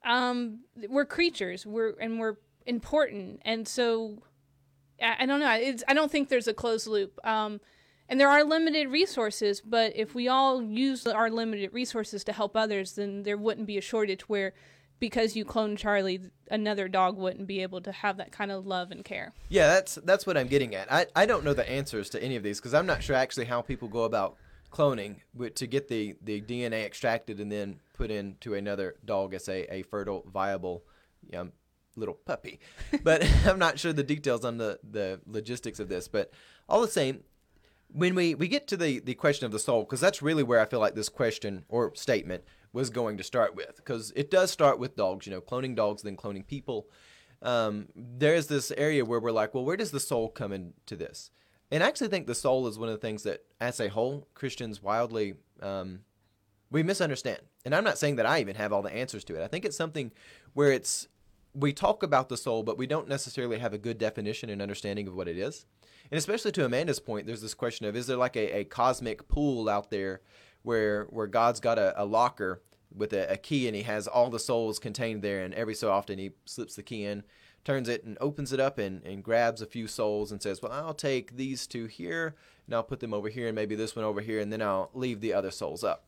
um, 0.06 0.60
we're 0.90 1.06
creatures. 1.06 1.66
We're 1.66 1.94
and 2.00 2.20
we're 2.20 2.36
important, 2.66 3.42
and 3.44 3.68
so 3.68 4.24
I, 5.02 5.26
don't 5.26 5.40
know. 5.40 5.52
It's, 5.52 5.84
I 5.88 5.94
don't 5.94 6.12
think 6.12 6.30
there's 6.30 6.48
a 6.48 6.54
closed 6.54 6.88
loop. 6.88 7.20
Um, 7.26 7.60
and 8.10 8.20
there 8.20 8.30
are 8.30 8.44
limited 8.44 8.90
resources, 8.90 9.62
but 9.62 9.96
if 9.96 10.14
we 10.14 10.28
all 10.28 10.62
use 10.62 11.08
our 11.08 11.30
limited 11.30 11.74
resources 11.74 12.24
to 12.26 12.34
help 12.34 12.56
others, 12.56 12.94
then 12.94 13.24
there 13.24 13.38
wouldn't 13.38 13.68
be 13.68 13.78
a 13.78 13.82
shortage 13.82 14.28
where 14.30 14.54
because 15.00 15.36
you 15.36 15.44
clone 15.44 15.76
Charlie, 15.76 16.22
another 16.50 16.88
dog 16.88 17.18
wouldn't 17.18 17.48
be 17.48 17.62
able 17.62 17.82
to 17.82 17.92
have 17.92 18.18
that 18.18 18.32
kind 18.32 18.52
of 18.52 18.66
love 18.66 18.92
and 18.92 19.04
care. 19.04 19.34
Yeah, 19.50 19.68
that's 19.68 19.96
that's 19.96 20.26
what 20.26 20.38
I'm 20.38 20.48
getting 20.48 20.76
at. 20.76 20.92
I, 20.92 21.08
I 21.16 21.26
don't 21.26 21.44
know 21.44 21.54
the 21.54 21.70
answers 21.70 22.10
to 22.12 22.24
any 22.24 22.36
of 22.36 22.44
these 22.44 22.60
because 22.60 22.74
I'm 22.74 22.86
not 22.86 23.04
sure 23.04 23.16
actually 23.16 23.46
how 23.46 23.62
people 23.62 23.88
go 23.88 24.04
about 24.04 24.38
cloning 24.74 25.18
to 25.56 25.68
get 25.68 25.88
the, 25.88 26.16
the 26.22 26.42
DNA 26.42 26.86
extracted 26.86 27.40
and 27.40 27.52
then 27.52 27.80
put 27.94 28.12
into 28.12 28.56
another 28.56 28.96
dog 29.06 29.34
as 29.34 29.48
a, 29.48 29.72
a 29.74 29.84
fertile, 29.84 30.26
viable 30.32 30.84
um, 31.36 31.52
little 31.96 32.16
puppy. 32.16 32.60
But 33.04 33.28
I'm 33.46 33.60
not 33.60 33.80
sure 33.80 33.94
the 33.94 34.04
details 34.04 34.44
on 34.44 34.58
the, 34.58 34.80
the 34.84 35.22
logistics 35.28 35.80
of 35.80 35.90
this. 35.90 36.08
But 36.08 36.32
all 36.68 36.82
the 36.82 36.88
same, 36.88 37.24
when 37.94 38.16
we, 38.16 38.36
we 38.36 38.48
get 38.48 38.68
to 38.68 38.78
the, 38.78 39.00
the 39.00 39.14
question 39.14 39.46
of 39.46 39.52
the 39.52 39.60
soul, 39.60 39.84
because 39.84 40.02
that's 40.02 40.22
really 40.22 40.44
where 40.44 40.60
I 40.60 40.66
feel 40.66 40.80
like 40.80 40.96
this 40.96 41.10
question 41.10 41.64
or 41.70 41.94
statement 41.96 42.44
was 42.74 42.90
going 42.90 43.18
to 43.18 43.24
start 43.24 43.56
with, 43.56 43.76
because 43.78 44.12
it 44.16 44.32
does 44.32 44.50
start 44.52 44.80
with 44.80 44.96
dogs, 44.96 45.28
you 45.28 45.32
know, 45.32 45.42
cloning 45.42 45.76
dogs, 45.76 46.02
then 46.02 46.18
cloning 46.18 46.46
people. 46.46 46.88
Um, 47.44 47.88
there's 47.96 48.48
this 48.48 48.72
area 48.72 49.06
where 49.06 49.20
we're 49.20 49.32
like, 49.32 49.54
well, 49.54 49.66
where 49.66 49.78
does 49.78 49.92
the 49.92 50.00
soul 50.00 50.30
come 50.30 50.52
into 50.52 50.96
this? 50.96 51.30
And 51.72 51.84
I 51.84 51.88
actually 51.88 52.08
think 52.08 52.26
the 52.26 52.36
soul 52.36 52.68
is 52.68 52.80
one 52.80 52.90
of 52.90 52.96
the 52.96 53.02
things 53.02 53.24
that, 53.24 53.44
as 53.60 53.80
a 53.80 53.90
whole, 53.90 54.28
Christians 54.34 54.82
wildly 54.82 55.36
um, 55.62 56.00
we 56.72 56.84
misunderstand. 56.84 57.42
And 57.64 57.76
I'm 57.76 57.84
not 57.84 57.98
saying 57.98 58.16
that 58.16 58.26
I 58.26 58.40
even 58.40 58.56
have 58.56 58.74
all 58.74 58.82
the 58.82 58.94
answers 58.94 59.24
to 59.26 59.36
it. 59.36 59.44
I 59.44 59.48
think 59.48 59.66
it's 59.66 59.78
something 59.78 60.12
where 60.54 60.72
it's 60.72 61.08
we 61.54 61.72
talk 61.72 62.02
about 62.02 62.30
the 62.30 62.38
soul, 62.38 62.64
but 62.64 62.80
we 62.80 62.88
don't 62.88 63.08
necessarily 63.08 63.60
have 63.60 63.74
a 63.74 63.78
good 63.78 64.00
definition 64.00 64.50
and 64.50 64.62
understanding 64.62 65.08
of 65.08 65.16
what 65.16 65.28
it 65.28 65.38
is. 65.38 65.68
And 66.12 66.18
especially 66.18 66.52
to 66.54 66.66
Amanda's 66.66 67.00
point, 67.00 67.28
there's 67.28 67.42
this 67.42 67.54
question 67.54 67.86
of 67.86 67.96
is 67.96 68.08
there 68.08 68.18
like 68.18 68.36
a, 68.36 68.60
a 68.60 68.64
cosmic 68.66 69.28
pool 69.28 69.70
out 69.70 69.90
there 69.90 70.22
where 70.64 71.06
where 71.06 71.28
God's 71.28 71.60
got 71.60 71.78
a, 71.78 72.02
a 72.02 72.06
locker 72.06 72.62
with 72.96 73.14
a, 73.14 73.32
a, 73.32 73.38
key 73.38 73.68
and 73.68 73.76
he 73.76 73.84
has 73.84 74.08
all 74.08 74.30
the 74.30 74.40
souls 74.40 74.80
contained 74.80 75.22
there, 75.22 75.44
and 75.44 75.54
every 75.54 75.76
so 75.76 75.92
often 75.92 76.20
he 76.20 76.32
slips 76.46 76.76
the 76.76 76.84
key 76.84 77.06
in, 77.06 77.24
turns 77.64 77.90
it, 77.90 78.04
and 78.04 78.18
opens 78.22 78.54
it 78.54 78.60
up 78.60 78.78
and, 78.78 79.04
and 79.04 79.24
grabs 79.24 79.62
a 79.62 79.66
few 79.66 79.88
souls 79.88 80.32
and 80.32 80.42
says, 80.42 80.62
Well, 80.62 80.72
I'll 80.72 80.94
take 80.94 81.36
these 81.36 81.66
two 81.68 81.86
here, 81.86 82.36
and 82.66 82.76
I'll 82.76 82.84
put 82.84 83.00
them 83.00 83.14
over 83.14 83.30
here, 83.30 83.48
and 83.48 83.56
maybe 83.56 83.76
this 83.76 83.96
one 83.96 84.06
over 84.06 84.22
here, 84.22 84.40
and 84.40 84.52
then 84.52 84.62
I'll 84.62 84.90
leave 84.94 85.22
the 85.22 85.34
other 85.34 85.52
souls 85.52 85.84
up. 85.84 86.06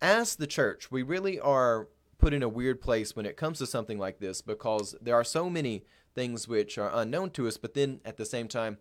As 0.00 0.36
the 0.36 0.46
church, 0.46 0.90
we 0.90 1.02
really 1.02 1.40
are 1.40 1.88
put 2.18 2.32
in 2.32 2.42
a 2.42 2.48
weird 2.48 2.80
place 2.80 3.14
when 3.14 3.26
it 3.26 3.36
comes 3.36 3.58
to 3.58 3.66
something 3.66 3.98
like 3.98 4.18
this 4.18 4.42
because 4.42 4.94
there 5.00 5.14
are 5.14 5.24
so 5.24 5.48
many 5.48 5.84
things 6.14 6.48
which 6.48 6.78
are 6.78 6.90
unknown 6.92 7.30
to 7.30 7.46
us, 7.46 7.56
but 7.56 7.74
then 7.74 8.00
at 8.04 8.16
the 8.16 8.24
same 8.24 8.48
time, 8.48 8.78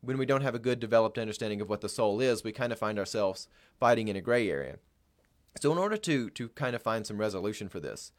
when 0.00 0.18
we 0.18 0.26
don't 0.26 0.42
have 0.42 0.54
a 0.54 0.60
good 0.60 0.80
developed 0.80 1.18
understanding 1.18 1.60
of 1.60 1.68
what 1.68 1.80
the 1.80 1.88
soul 1.88 2.20
is, 2.20 2.44
we 2.44 2.52
kind 2.52 2.72
of 2.72 2.78
find 2.78 2.98
ourselves 2.98 3.48
fighting 3.78 4.08
in 4.08 4.16
a 4.16 4.20
gray 4.20 4.48
area. 4.50 4.76
So, 5.60 5.72
in 5.72 5.78
order 5.78 5.96
to 5.96 6.30
to 6.30 6.48
kind 6.50 6.76
of 6.76 6.82
find 6.82 7.06
some 7.06 7.18
resolution 7.18 7.68
for 7.68 7.80
this, 7.80 8.12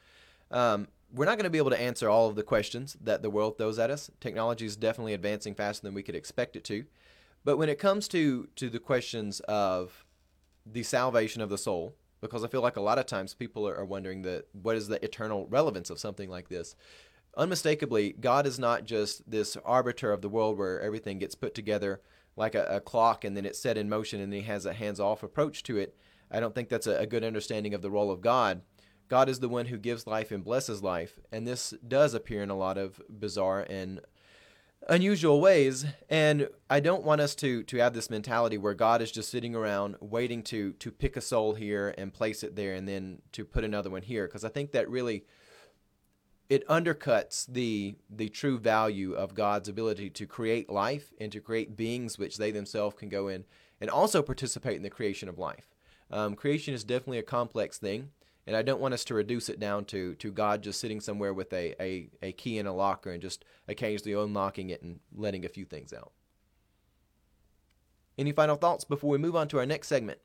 um, 0.51 0.87
we're 1.13 1.25
not 1.25 1.37
going 1.37 1.45
to 1.45 1.49
be 1.49 1.57
able 1.57 1.69
to 1.71 1.81
answer 1.81 2.09
all 2.09 2.27
of 2.27 2.35
the 2.35 2.43
questions 2.43 2.97
that 3.01 3.21
the 3.21 3.29
world 3.29 3.57
throws 3.57 3.79
at 3.79 3.89
us. 3.89 4.11
Technology 4.19 4.65
is 4.65 4.75
definitely 4.75 5.13
advancing 5.13 5.55
faster 5.55 5.83
than 5.83 5.93
we 5.93 6.03
could 6.03 6.15
expect 6.15 6.55
it 6.55 6.63
to. 6.65 6.85
But 7.43 7.57
when 7.57 7.69
it 7.69 7.79
comes 7.79 8.07
to 8.09 8.49
to 8.55 8.69
the 8.69 8.79
questions 8.79 9.39
of 9.41 10.05
the 10.65 10.83
salvation 10.83 11.41
of 11.41 11.49
the 11.49 11.57
soul, 11.57 11.95
because 12.21 12.43
I 12.43 12.47
feel 12.47 12.61
like 12.61 12.77
a 12.77 12.81
lot 12.81 12.99
of 12.99 13.05
times 13.05 13.33
people 13.33 13.67
are, 13.67 13.85
wondering 13.85 14.23
that 14.23 14.47
what 14.51 14.75
is 14.75 14.87
the 14.87 15.03
eternal 15.03 15.47
relevance 15.47 15.89
of 15.89 15.99
something 15.99 16.29
like 16.29 16.49
this. 16.49 16.75
Unmistakably, 17.39 18.11
God 18.19 18.45
is 18.45 18.59
not 18.59 18.83
just 18.83 19.31
this 19.31 19.55
arbiter 19.63 20.11
of 20.11 20.21
the 20.21 20.27
world 20.27 20.57
where 20.57 20.81
everything 20.81 21.19
gets 21.19 21.35
put 21.35 21.55
together 21.55 22.01
like 22.35 22.53
a, 22.53 22.65
a 22.65 22.81
clock 22.81 23.23
and 23.23 23.35
then 23.37 23.45
it's 23.45 23.61
set 23.61 23.77
in 23.77 23.87
motion 23.87 24.19
and 24.19 24.33
he 24.33 24.41
has 24.41 24.65
a 24.65 24.73
hands-off 24.73 25.23
approach 25.23 25.63
to 25.63 25.77
it. 25.77 25.95
I 26.29 26.41
don't 26.41 26.53
think 26.53 26.67
that's 26.67 26.85
a, 26.85 26.97
a 26.97 27.05
good 27.05 27.23
understanding 27.23 27.73
of 27.73 27.81
the 27.81 27.89
role 27.89 28.11
of 28.11 28.19
God. 28.19 28.61
God 29.07 29.29
is 29.29 29.39
the 29.39 29.47
one 29.47 29.67
who 29.67 29.77
gives 29.77 30.05
life 30.05 30.31
and 30.31 30.43
blesses 30.43 30.83
life, 30.83 31.17
and 31.31 31.47
this 31.47 31.73
does 31.87 32.13
appear 32.13 32.43
in 32.43 32.49
a 32.49 32.57
lot 32.57 32.77
of 32.77 33.01
bizarre 33.09 33.65
and 33.69 34.01
unusual 34.87 35.41
ways 35.41 35.85
and 36.09 36.47
i 36.69 36.79
don't 36.79 37.03
want 37.03 37.19
us 37.19 37.35
to 37.35 37.63
to 37.63 37.77
have 37.77 37.93
this 37.93 38.09
mentality 38.09 38.57
where 38.57 38.73
god 38.73 39.01
is 39.01 39.11
just 39.11 39.29
sitting 39.29 39.53
around 39.53 39.97
waiting 39.99 40.41
to 40.41 40.71
to 40.73 40.89
pick 40.89 41.17
a 41.17 41.21
soul 41.21 41.53
here 41.53 41.93
and 41.97 42.13
place 42.13 42.43
it 42.43 42.55
there 42.55 42.73
and 42.73 42.87
then 42.87 43.21
to 43.33 43.43
put 43.43 43.65
another 43.65 43.89
one 43.89 44.01
here 44.01 44.25
because 44.25 44.45
i 44.45 44.49
think 44.49 44.71
that 44.71 44.89
really 44.89 45.25
it 46.49 46.67
undercuts 46.67 47.45
the 47.47 47.95
the 48.09 48.29
true 48.29 48.57
value 48.57 49.13
of 49.13 49.35
god's 49.35 49.69
ability 49.69 50.09
to 50.09 50.25
create 50.25 50.69
life 50.69 51.13
and 51.19 51.31
to 51.31 51.39
create 51.39 51.77
beings 51.77 52.17
which 52.17 52.37
they 52.37 52.51
themselves 52.51 52.95
can 52.97 53.09
go 53.09 53.27
in 53.27 53.45
and 53.79 53.89
also 53.89 54.21
participate 54.21 54.77
in 54.77 54.83
the 54.83 54.89
creation 54.89 55.29
of 55.29 55.37
life 55.37 55.75
um, 56.11 56.35
creation 56.35 56.73
is 56.73 56.83
definitely 56.83 57.19
a 57.19 57.23
complex 57.23 57.77
thing 57.77 58.09
and 58.49 58.57
I 58.57 58.63
don't 58.63 58.81
want 58.81 58.95
us 58.95 59.03
to 59.05 59.13
reduce 59.13 59.47
it 59.47 59.59
down 59.59 59.85
to 59.85 60.15
to 60.15 60.31
God 60.31 60.63
just 60.63 60.79
sitting 60.79 60.99
somewhere 60.99 61.35
with 61.35 61.53
a, 61.53 61.75
a, 61.79 62.09
a 62.23 62.31
key 62.31 62.57
in 62.57 62.65
a 62.65 62.73
locker 62.73 63.11
and 63.11 63.21
just 63.21 63.45
occasionally 63.67 64.19
unlocking 64.19 64.71
it 64.71 64.81
and 64.81 64.99
letting 65.15 65.45
a 65.45 65.49
few 65.49 65.65
things 65.65 65.93
out. 65.93 66.11
Any 68.17 68.31
final 68.31 68.55
thoughts 68.55 68.85
before 68.85 69.11
we 69.11 69.19
move 69.19 69.35
on 69.35 69.47
to 69.49 69.59
our 69.59 69.67
next 69.67 69.87
segment? 69.87 70.17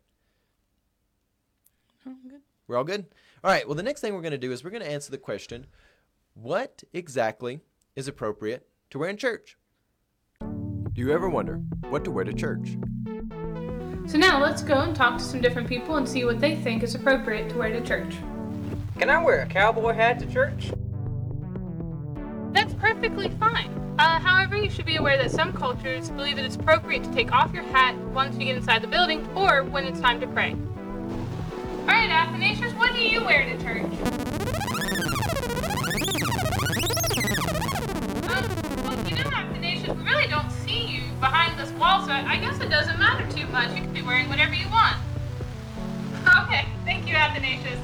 Good. 2.04 2.40
We're 2.66 2.78
all 2.78 2.84
good? 2.84 3.04
All 3.44 3.50
right. 3.50 3.66
Well, 3.68 3.76
the 3.76 3.82
next 3.82 4.00
thing 4.00 4.14
we're 4.14 4.22
going 4.22 4.32
to 4.32 4.38
do 4.38 4.52
is 4.52 4.64
we're 4.64 4.70
going 4.70 4.82
to 4.82 4.90
answer 4.90 5.10
the 5.10 5.18
question 5.18 5.66
what 6.34 6.82
exactly 6.92 7.60
is 7.96 8.08
appropriate 8.08 8.66
to 8.90 8.98
wear 8.98 9.08
in 9.08 9.16
church? 9.16 9.56
Do 10.40 11.00
you 11.00 11.12
ever 11.12 11.28
wonder 11.28 11.56
what 11.88 12.04
to 12.04 12.10
wear 12.10 12.24
to 12.24 12.32
church? 12.32 12.76
So 14.06 14.18
now 14.18 14.42
let's 14.42 14.62
go 14.62 14.80
and 14.80 14.94
talk 14.94 15.18
to 15.18 15.24
some 15.24 15.40
different 15.40 15.68
people 15.68 15.96
and 15.96 16.08
see 16.08 16.24
what 16.24 16.40
they 16.40 16.56
think 16.56 16.82
is 16.82 16.94
appropriate 16.94 17.48
to 17.50 17.56
wear 17.56 17.72
to 17.72 17.80
church. 17.80 18.16
Can 18.98 19.10
I 19.10 19.22
wear 19.22 19.40
a 19.42 19.46
cowboy 19.46 19.92
hat 19.92 20.18
to 20.20 20.26
church? 20.26 20.72
That's 22.52 22.74
perfectly 22.74 23.30
fine. 23.30 23.70
Uh, 23.98 24.18
however, 24.18 24.56
you 24.56 24.68
should 24.68 24.86
be 24.86 24.96
aware 24.96 25.16
that 25.16 25.30
some 25.30 25.52
cultures 25.52 26.10
believe 26.10 26.38
it 26.38 26.44
is 26.44 26.56
appropriate 26.56 27.04
to 27.04 27.12
take 27.12 27.32
off 27.32 27.52
your 27.54 27.62
hat 27.64 27.96
once 28.12 28.36
you 28.36 28.44
get 28.44 28.56
inside 28.56 28.82
the 28.82 28.88
building 28.88 29.26
or 29.36 29.62
when 29.62 29.84
it's 29.84 30.00
time 30.00 30.20
to 30.20 30.26
pray. 30.26 30.52
All 30.52 31.86
right, 31.86 32.10
Athanasius, 32.10 32.72
what 32.74 32.92
do 32.94 33.02
you 33.02 33.24
wear 33.24 33.44
to 33.44 33.62
church? 33.62 34.13
Behind 41.24 41.58
this 41.58 41.70
wall, 41.80 42.04
so 42.04 42.12
I 42.12 42.34
I 42.34 42.36
guess 42.36 42.60
it 42.60 42.68
doesn't 42.68 42.98
matter 42.98 43.26
too 43.34 43.46
much. 43.46 43.74
You 43.74 43.80
can 43.80 43.94
be 43.94 44.02
wearing 44.02 44.28
whatever 44.28 44.52
you 44.52 44.68
want. 44.68 44.98
Okay, 46.44 46.66
thank 46.84 47.08
you, 47.08 47.14
Athanasius. 47.14 47.80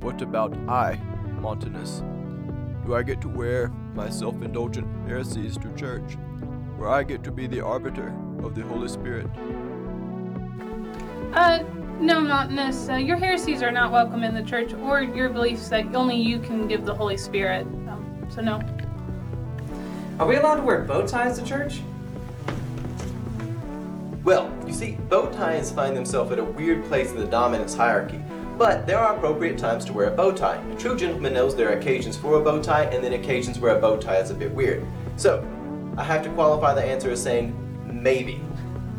What 0.00 0.20
about 0.20 0.54
I, 0.68 1.00
Montanus? 1.40 2.02
Do 2.84 2.94
I 2.94 3.02
get 3.02 3.22
to 3.22 3.28
wear 3.28 3.68
my 3.94 4.10
self 4.10 4.34
indulgent 4.42 4.86
heresies 5.08 5.56
to 5.56 5.74
church, 5.74 6.18
where 6.76 6.90
I 6.90 7.02
get 7.02 7.24
to 7.24 7.32
be 7.32 7.46
the 7.46 7.62
arbiter 7.62 8.14
of 8.42 8.54
the 8.54 8.62
Holy 8.62 8.88
Spirit? 8.88 9.26
Uh, 11.32 11.64
no, 12.00 12.20
Montanus. 12.20 12.90
Uh, 12.90 12.96
your 12.96 13.16
heresies 13.16 13.62
are 13.62 13.72
not 13.72 13.90
welcome 13.90 14.22
in 14.24 14.34
the 14.34 14.42
church, 14.42 14.74
or 14.74 15.00
your 15.00 15.30
beliefs 15.30 15.70
that 15.70 15.94
only 15.94 16.16
you 16.16 16.38
can 16.38 16.68
give 16.68 16.84
the 16.84 16.94
Holy 16.94 17.16
Spirit. 17.16 17.62
Um, 17.88 18.26
so 18.28 18.42
no. 18.42 18.60
Are 20.18 20.26
we 20.26 20.36
allowed 20.36 20.56
to 20.56 20.62
wear 20.62 20.80
bow 20.80 21.06
ties 21.06 21.38
to 21.38 21.44
church? 21.44 21.82
Well, 24.24 24.50
you 24.66 24.72
see, 24.72 24.92
bow 25.10 25.26
ties 25.30 25.70
find 25.70 25.94
themselves 25.94 26.32
at 26.32 26.38
a 26.38 26.44
weird 26.44 26.86
place 26.86 27.10
in 27.10 27.18
the 27.18 27.26
dominance 27.26 27.74
hierarchy. 27.74 28.22
But 28.56 28.86
there 28.86 28.98
are 28.98 29.14
appropriate 29.14 29.58
times 29.58 29.84
to 29.84 29.92
wear 29.92 30.08
a 30.08 30.10
bow 30.10 30.32
tie. 30.32 30.56
A 30.72 30.76
true 30.76 30.96
gentleman 30.96 31.34
knows 31.34 31.54
there 31.54 31.68
are 31.68 31.76
occasions 31.76 32.16
for 32.16 32.40
a 32.40 32.42
bow 32.42 32.62
tie 32.62 32.84
and 32.84 33.04
then 33.04 33.12
occasions 33.12 33.58
where 33.58 33.76
a 33.76 33.78
bow 33.78 33.98
tie 33.98 34.16
is 34.16 34.30
a 34.30 34.34
bit 34.34 34.50
weird. 34.52 34.86
So, 35.18 35.46
I 35.98 36.04
have 36.04 36.22
to 36.22 36.30
qualify 36.30 36.72
the 36.72 36.82
answer 36.82 37.10
as 37.10 37.22
saying 37.22 37.54
maybe. 37.84 38.40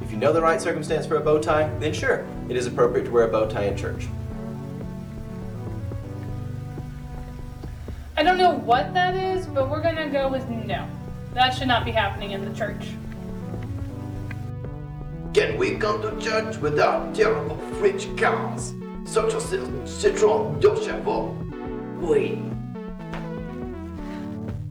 If 0.04 0.12
you 0.12 0.18
know 0.18 0.32
the 0.32 0.42
right 0.42 0.62
circumstance 0.62 1.08
for 1.08 1.16
a 1.16 1.22
bow 1.22 1.42
tie, 1.42 1.68
then 1.80 1.94
sure, 1.94 2.28
it 2.48 2.56
is 2.56 2.68
appropriate 2.68 3.06
to 3.06 3.12
wear 3.12 3.24
a 3.24 3.32
bow 3.32 3.50
tie 3.50 3.64
in 3.64 3.76
church. 3.76 4.08
I 8.16 8.22
don't 8.22 8.38
know 8.38 8.52
what 8.52 8.94
that 8.94 9.16
is, 9.16 9.48
but 9.48 9.68
we're 9.68 9.82
gonna 9.82 10.12
go 10.12 10.30
with 10.30 10.48
no. 10.48 10.88
That 11.38 11.54
should 11.54 11.68
not 11.68 11.86
be 11.86 11.92
happening 11.92 12.32
in 12.32 12.44
the 12.44 12.52
church. 12.58 12.88
Can 15.36 15.56
we 15.60 15.76
come 15.76 16.02
to 16.02 16.20
church 16.20 16.58
without 16.58 17.14
terrible 17.14 17.58
French 17.78 18.08
cars, 18.18 18.74
such 19.06 19.36
as 19.36 19.52
the 19.52 19.58
Citroën 19.86 20.60
Deux 20.60 20.84
Chevaux? 20.84 21.38
Oui. 22.02 22.42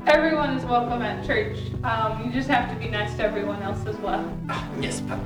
Everyone 0.08 0.56
is 0.56 0.64
welcome 0.64 1.02
at 1.02 1.24
church. 1.24 1.56
Um, 1.84 2.24
you 2.24 2.32
just 2.32 2.48
have 2.48 2.68
to 2.68 2.76
be 2.84 2.88
nice 2.88 3.14
to 3.14 3.22
everyone 3.22 3.62
else 3.62 3.86
as 3.86 3.96
well. 3.98 4.28
Ah, 4.48 4.68
n'est-ce 4.76 5.02
pas? 5.02 5.20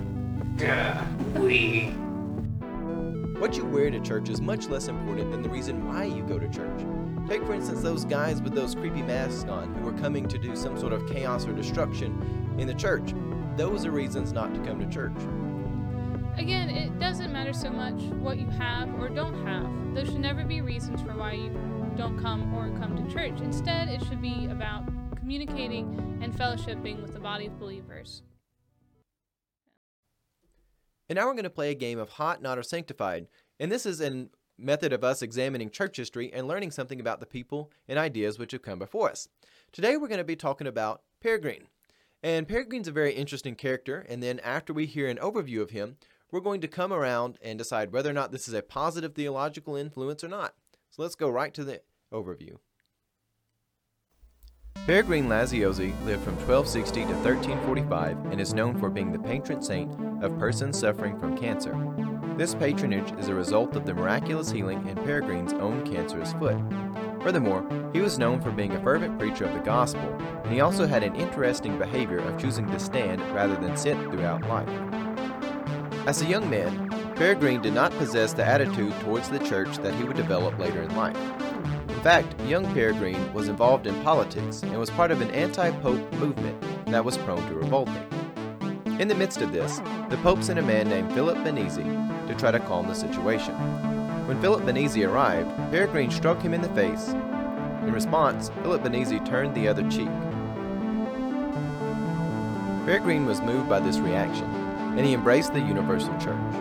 Ah, 0.62 1.06
oui. 1.36 1.94
What 3.38 3.56
you 3.56 3.64
wear 3.64 3.90
to 3.90 4.00
church 4.00 4.28
is 4.28 4.42
much 4.42 4.68
less 4.68 4.88
important 4.88 5.32
than 5.32 5.40
the 5.40 5.48
reason 5.48 5.88
why 5.88 6.04
you 6.04 6.22
go 6.22 6.38
to 6.38 6.50
church. 6.50 6.84
Take, 7.28 7.44
for 7.44 7.54
instance, 7.54 7.82
those 7.82 8.04
guys 8.04 8.42
with 8.42 8.54
those 8.54 8.74
creepy 8.74 9.02
masks 9.02 9.44
on 9.48 9.74
who 9.76 9.88
are 9.88 9.98
coming 9.98 10.26
to 10.28 10.38
do 10.38 10.56
some 10.56 10.78
sort 10.78 10.92
of 10.92 11.08
chaos 11.08 11.46
or 11.46 11.52
destruction 11.52 12.56
in 12.58 12.66
the 12.66 12.74
church. 12.74 13.14
Those 13.56 13.84
are 13.86 13.90
reasons 13.90 14.32
not 14.32 14.54
to 14.54 14.60
come 14.60 14.80
to 14.80 14.86
church. 14.86 15.16
Again, 16.36 16.70
it 16.70 16.98
doesn't 16.98 17.32
matter 17.32 17.52
so 17.52 17.70
much 17.70 18.00
what 18.14 18.38
you 18.38 18.46
have 18.46 18.88
or 18.98 19.08
don't 19.08 19.46
have. 19.46 19.94
Those 19.94 20.06
should 20.06 20.20
never 20.20 20.44
be 20.44 20.60
reasons 20.60 21.02
for 21.02 21.14
why 21.14 21.32
you 21.34 21.50
don't 21.96 22.18
come 22.18 22.54
or 22.54 22.70
come 22.78 22.96
to 22.96 23.12
church. 23.12 23.40
Instead, 23.40 23.88
it 23.88 24.02
should 24.06 24.22
be 24.22 24.46
about 24.46 24.88
communicating 25.16 26.18
and 26.22 26.32
fellowshipping 26.32 27.02
with 27.02 27.12
the 27.12 27.20
body 27.20 27.46
of 27.46 27.58
believers. 27.58 28.22
And 31.08 31.16
now 31.16 31.26
we're 31.26 31.34
going 31.34 31.44
to 31.44 31.50
play 31.50 31.70
a 31.70 31.74
game 31.74 31.98
of 31.98 32.08
Hot, 32.10 32.40
Not, 32.40 32.56
or 32.56 32.62
Sanctified. 32.62 33.26
And 33.58 33.70
this 33.70 33.84
is 33.84 34.00
a 34.00 34.28
method 34.60 34.92
of 34.92 35.02
us 35.02 35.22
examining 35.22 35.70
church 35.70 35.96
history 35.96 36.32
and 36.32 36.46
learning 36.46 36.70
something 36.70 37.00
about 37.00 37.20
the 37.20 37.26
people 37.26 37.70
and 37.88 37.98
ideas 37.98 38.38
which 38.38 38.52
have 38.52 38.62
come 38.62 38.78
before 38.78 39.10
us. 39.10 39.28
Today 39.72 39.96
we're 39.96 40.08
going 40.08 40.18
to 40.18 40.24
be 40.24 40.36
talking 40.36 40.66
about 40.66 41.02
Peregrine. 41.20 41.68
And 42.22 42.46
Peregrine's 42.46 42.88
a 42.88 42.92
very 42.92 43.14
interesting 43.14 43.54
character, 43.54 44.04
and 44.08 44.22
then 44.22 44.40
after 44.40 44.72
we 44.72 44.86
hear 44.86 45.08
an 45.08 45.16
overview 45.16 45.62
of 45.62 45.70
him, 45.70 45.96
we're 46.30 46.40
going 46.40 46.60
to 46.60 46.68
come 46.68 46.92
around 46.92 47.38
and 47.42 47.58
decide 47.58 47.92
whether 47.92 48.10
or 48.10 48.14
not 48.14 48.30
this 48.30 48.46
is 48.46 48.54
a 48.54 48.62
positive 48.62 49.14
theological 49.14 49.74
influence 49.74 50.22
or 50.22 50.28
not. 50.28 50.54
So 50.90 51.02
let's 51.02 51.14
go 51.14 51.30
right 51.30 51.54
to 51.54 51.64
the 51.64 51.80
overview. 52.12 52.56
Peregrine 54.86 55.28
Laziosi 55.28 55.92
lived 56.04 56.24
from 56.24 56.34
1260 56.36 57.00
to 57.02 57.06
1345 57.06 58.32
and 58.32 58.40
is 58.40 58.54
known 58.54 58.78
for 58.78 58.90
being 58.90 59.12
the 59.12 59.18
patron 59.18 59.62
saint 59.62 59.92
of 60.22 60.38
persons 60.38 60.78
suffering 60.78 61.18
from 61.18 61.36
cancer. 61.36 61.72
This 62.36 62.54
patronage 62.54 63.12
is 63.18 63.28
a 63.28 63.34
result 63.34 63.76
of 63.76 63.84
the 63.84 63.94
miraculous 63.94 64.50
healing 64.50 64.86
in 64.88 64.96
Peregrine's 64.96 65.52
own 65.52 65.84
cancerous 65.84 66.32
foot. 66.34 66.56
Furthermore, 67.22 67.64
he 67.92 68.00
was 68.00 68.18
known 68.18 68.40
for 68.40 68.50
being 68.50 68.72
a 68.72 68.82
fervent 68.82 69.18
preacher 69.18 69.44
of 69.44 69.52
the 69.52 69.60
gospel, 69.60 70.08
and 70.44 70.52
he 70.52 70.60
also 70.60 70.86
had 70.86 71.02
an 71.02 71.14
interesting 71.16 71.78
behavior 71.78 72.18
of 72.18 72.40
choosing 72.40 72.66
to 72.70 72.78
stand 72.80 73.20
rather 73.34 73.56
than 73.56 73.76
sit 73.76 73.96
throughout 74.10 74.48
life. 74.48 74.68
As 76.06 76.22
a 76.22 76.26
young 76.26 76.48
man, 76.48 76.88
Peregrine 77.16 77.60
did 77.60 77.74
not 77.74 77.92
possess 77.98 78.32
the 78.32 78.44
attitude 78.44 78.94
towards 79.00 79.28
the 79.28 79.38
church 79.40 79.76
that 79.78 79.94
he 79.96 80.04
would 80.04 80.16
develop 80.16 80.58
later 80.58 80.82
in 80.82 80.96
life. 80.96 81.16
In 81.90 82.00
fact, 82.00 82.40
young 82.46 82.64
Peregrine 82.72 83.34
was 83.34 83.48
involved 83.48 83.86
in 83.86 84.02
politics 84.02 84.62
and 84.62 84.78
was 84.78 84.88
part 84.88 85.10
of 85.10 85.20
an 85.20 85.30
anti 85.32 85.70
pope 85.82 86.10
movement 86.14 86.58
that 86.86 87.04
was 87.04 87.18
prone 87.18 87.46
to 87.48 87.54
revolting. 87.54 88.19
In 88.86 89.08
the 89.08 89.14
midst 89.14 89.40
of 89.40 89.52
this, 89.52 89.78
the 90.08 90.18
Pope 90.22 90.42
sent 90.42 90.58
a 90.58 90.62
man 90.62 90.88
named 90.88 91.12
Philip 91.12 91.38
Benizi 91.38 91.84
to 92.26 92.34
try 92.34 92.50
to 92.50 92.60
calm 92.60 92.86
the 92.86 92.94
situation. 92.94 93.54
When 94.26 94.40
Philip 94.40 94.62
Benizi 94.62 95.08
arrived, 95.08 95.50
Peregrine 95.70 96.10
struck 96.10 96.40
him 96.40 96.54
in 96.54 96.62
the 96.62 96.68
face. 96.70 97.08
In 97.08 97.92
response, 97.92 98.50
Philip 98.62 98.82
Benizi 98.82 99.24
turned 99.26 99.54
the 99.54 99.68
other 99.68 99.82
cheek. 99.90 100.08
Peregrine 102.86 103.26
was 103.26 103.40
moved 103.40 103.68
by 103.68 103.80
this 103.80 103.98
reaction, 103.98 104.46
and 104.96 105.04
he 105.04 105.14
embraced 105.14 105.52
the 105.52 105.60
Universal 105.60 106.16
Church. 106.18 106.54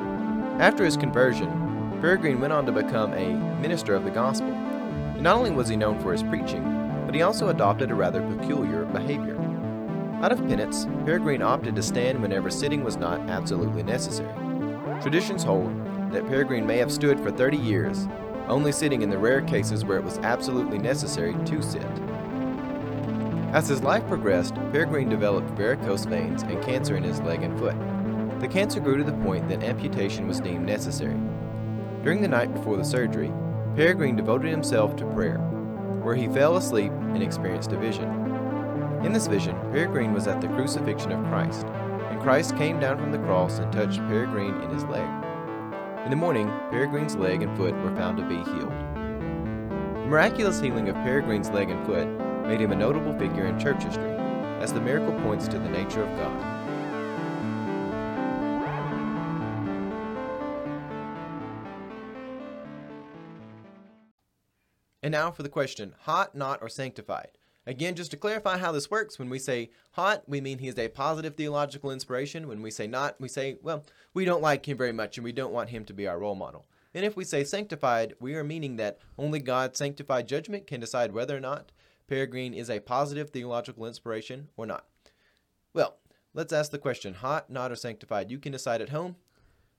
After 0.59 0.83
his 0.83 0.97
conversion, 0.97 1.97
Peregrine 2.01 2.41
went 2.41 2.53
on 2.53 2.65
to 2.65 2.71
become 2.71 3.13
a 3.13 3.33
minister 3.61 3.95
of 3.95 4.03
the 4.03 4.11
gospel. 4.11 4.51
And 4.51 5.21
not 5.21 5.37
only 5.37 5.51
was 5.51 5.69
he 5.69 5.75
known 5.75 5.99
for 5.99 6.11
his 6.11 6.23
preaching, 6.23 6.63
but 7.05 7.15
he 7.15 7.21
also 7.21 7.49
adopted 7.49 7.91
a 7.91 7.95
rather 7.95 8.21
peculiar 8.35 8.85
behavior. 8.85 9.38
Out 10.21 10.33
of 10.33 10.45
penance, 10.49 10.85
Peregrine 11.05 11.41
opted 11.41 11.77
to 11.77 11.81
stand 11.81 12.21
whenever 12.21 12.49
sitting 12.49 12.83
was 12.83 12.97
not 12.97 13.21
absolutely 13.29 13.83
necessary. 13.83 14.33
Traditions 15.01 15.43
hold 15.43 15.71
that 16.11 16.27
Peregrine 16.27 16.67
may 16.67 16.77
have 16.77 16.91
stood 16.91 17.21
for 17.21 17.31
30 17.31 17.55
years, 17.55 18.05
only 18.49 18.73
sitting 18.73 19.01
in 19.01 19.09
the 19.09 19.17
rare 19.17 19.41
cases 19.41 19.85
where 19.85 19.97
it 19.97 20.03
was 20.03 20.17
absolutely 20.17 20.77
necessary 20.77 21.33
to 21.45 21.61
sit. 21.61 21.85
As 23.53 23.69
his 23.69 23.81
life 23.81 24.05
progressed, 24.09 24.55
Peregrine 24.73 25.07
developed 25.07 25.51
varicose 25.51 26.03
veins 26.03 26.43
and 26.43 26.61
cancer 26.61 26.97
in 26.97 27.03
his 27.03 27.21
leg 27.21 27.41
and 27.41 27.57
foot. 27.57 27.77
The 28.41 28.47
cancer 28.49 28.81
grew 28.81 28.97
to 28.97 29.05
the 29.05 29.17
point 29.23 29.47
that 29.47 29.63
amputation 29.63 30.27
was 30.27 30.41
deemed 30.41 30.65
necessary. 30.65 31.17
During 32.03 32.21
the 32.21 32.27
night 32.27 32.53
before 32.53 32.75
the 32.75 32.83
surgery, 32.83 33.31
Peregrine 33.73 34.17
devoted 34.17 34.51
himself 34.51 34.97
to 34.97 35.05
prayer, 35.13 35.37
where 36.03 36.15
he 36.15 36.27
fell 36.27 36.57
asleep 36.57 36.91
and 36.91 37.23
experienced 37.23 37.71
a 37.71 37.77
vision. 37.77 38.18
In 39.03 39.13
this 39.13 39.27
vision, 39.27 39.55
Peregrine 39.71 40.13
was 40.13 40.27
at 40.27 40.41
the 40.41 40.49
crucifixion 40.49 41.13
of 41.13 41.25
Christ, 41.27 41.65
and 41.65 42.21
Christ 42.21 42.57
came 42.57 42.81
down 42.81 42.97
from 42.97 43.13
the 43.13 43.17
cross 43.19 43.59
and 43.59 43.71
touched 43.71 43.99
Peregrine 44.07 44.61
in 44.61 44.69
his 44.71 44.83
leg. 44.83 45.07
In 46.03 46.09
the 46.09 46.17
morning, 46.17 46.47
Peregrine's 46.69 47.15
leg 47.15 47.41
and 47.41 47.55
foot 47.55 47.73
were 47.75 47.95
found 47.95 48.17
to 48.17 48.27
be 48.27 48.35
healed. 48.35 48.69
The 48.69 50.05
miraculous 50.05 50.59
healing 50.59 50.89
of 50.89 50.95
Peregrine's 50.97 51.49
leg 51.49 51.69
and 51.69 51.85
foot 51.85 52.07
made 52.45 52.59
him 52.59 52.73
a 52.73 52.75
notable 52.75 53.17
figure 53.17 53.45
in 53.45 53.57
church 53.57 53.81
history, 53.83 54.11
as 54.59 54.73
the 54.73 54.81
miracle 54.81 55.17
points 55.21 55.47
to 55.47 55.57
the 55.59 55.69
nature 55.69 56.03
of 56.03 56.17
God. 56.17 56.59
And 65.01 65.13
now 65.13 65.31
for 65.31 65.43
the 65.43 65.49
question 65.49 65.95
hot, 66.01 66.35
not, 66.35 66.61
or 66.61 66.67
sanctified. 66.67 67.38
Again, 67.67 67.95
just 67.95 68.11
to 68.11 68.17
clarify 68.17 68.57
how 68.57 68.71
this 68.71 68.89
works, 68.89 69.19
when 69.19 69.29
we 69.29 69.37
say 69.37 69.69
hot, 69.91 70.23
we 70.27 70.41
mean 70.41 70.59
he 70.59 70.67
is 70.67 70.79
a 70.79 70.87
positive 70.87 71.35
theological 71.35 71.91
inspiration. 71.91 72.47
When 72.47 72.61
we 72.61 72.71
say 72.71 72.87
not, 72.87 73.19
we 73.19 73.27
say, 73.27 73.57
well, 73.61 73.83
we 74.13 74.25
don't 74.25 74.41
like 74.41 74.67
him 74.67 74.77
very 74.77 74.91
much 74.91 75.17
and 75.17 75.23
we 75.23 75.31
don't 75.31 75.53
want 75.53 75.69
him 75.69 75.85
to 75.85 75.93
be 75.93 76.07
our 76.07 76.19
role 76.19 76.35
model. 76.35 76.65
And 76.93 77.05
if 77.05 77.15
we 77.15 77.23
say 77.23 77.43
sanctified, 77.43 78.15
we 78.19 78.33
are 78.35 78.43
meaning 78.43 78.77
that 78.77 78.99
only 79.17 79.39
God's 79.39 79.77
sanctified 79.77 80.27
judgment 80.27 80.65
can 80.65 80.79
decide 80.79 81.11
whether 81.11 81.37
or 81.37 81.41
not 81.41 81.71
Peregrine 82.07 82.55
is 82.55 82.69
a 82.69 82.79
positive 82.79 83.29
theological 83.29 83.85
inspiration 83.85 84.49
or 84.57 84.65
not. 84.65 84.85
Well, 85.73 85.97
let's 86.33 86.51
ask 86.51 86.71
the 86.71 86.79
question 86.79 87.13
hot, 87.13 87.51
not, 87.51 87.71
or 87.71 87.75
sanctified. 87.75 88.31
You 88.31 88.39
can 88.39 88.51
decide 88.51 88.81
at 88.81 88.89
home. 88.89 89.15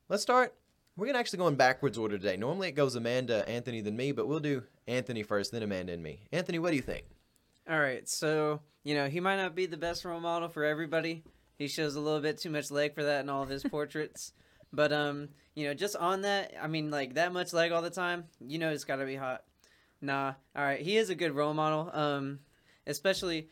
Let's 0.08 0.22
start. 0.22 0.54
We're 0.96 1.06
going 1.06 1.14
to 1.14 1.20
actually 1.20 1.38
go 1.38 1.48
in 1.48 1.56
backwards 1.56 1.98
order 1.98 2.18
today. 2.18 2.36
Normally 2.36 2.68
it 2.68 2.72
goes 2.76 2.94
Amanda, 2.94 3.48
Anthony, 3.48 3.80
then 3.80 3.96
me, 3.96 4.12
but 4.12 4.28
we'll 4.28 4.38
do 4.38 4.62
Anthony 4.86 5.24
first, 5.24 5.50
then 5.50 5.62
Amanda 5.62 5.92
and 5.92 6.02
me. 6.02 6.20
Anthony, 6.30 6.60
what 6.60 6.70
do 6.70 6.76
you 6.76 6.82
think? 6.82 7.06
All 7.68 7.78
right, 7.78 8.08
so 8.08 8.60
you 8.82 8.94
know 8.94 9.08
he 9.08 9.20
might 9.20 9.36
not 9.36 9.54
be 9.54 9.66
the 9.66 9.76
best 9.76 10.04
role 10.04 10.20
model 10.20 10.48
for 10.48 10.64
everybody. 10.64 11.22
He 11.58 11.68
shows 11.68 11.94
a 11.94 12.00
little 12.00 12.20
bit 12.20 12.38
too 12.38 12.50
much 12.50 12.70
leg 12.70 12.94
for 12.94 13.04
that 13.04 13.20
in 13.20 13.28
all 13.28 13.42
of 13.42 13.48
his 13.48 13.62
portraits. 13.70 14.32
But 14.72 14.92
um, 14.92 15.28
you 15.54 15.66
know, 15.66 15.74
just 15.74 15.96
on 15.96 16.22
that, 16.22 16.54
I 16.60 16.66
mean, 16.66 16.90
like 16.90 17.14
that 17.14 17.32
much 17.32 17.52
leg 17.52 17.72
all 17.72 17.82
the 17.82 17.90
time, 17.90 18.24
you 18.40 18.58
know, 18.58 18.70
it's 18.70 18.84
got 18.84 18.96
to 18.96 19.04
be 19.04 19.16
hot. 19.16 19.44
Nah, 20.00 20.34
all 20.56 20.64
right, 20.64 20.80
he 20.80 20.96
is 20.96 21.10
a 21.10 21.14
good 21.14 21.34
role 21.34 21.54
model. 21.54 21.90
Um, 21.92 22.40
especially, 22.86 23.48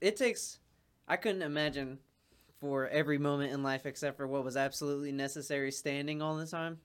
it 0.00 0.16
takes. 0.16 0.58
I 1.06 1.16
couldn't 1.16 1.42
imagine 1.42 1.98
for 2.60 2.88
every 2.88 3.18
moment 3.18 3.52
in 3.52 3.62
life 3.62 3.86
except 3.86 4.16
for 4.16 4.26
what 4.26 4.44
was 4.44 4.56
absolutely 4.56 5.12
necessary 5.12 5.70
standing 5.70 6.20
all 6.20 6.36
the 6.36 6.46
time. 6.46 6.78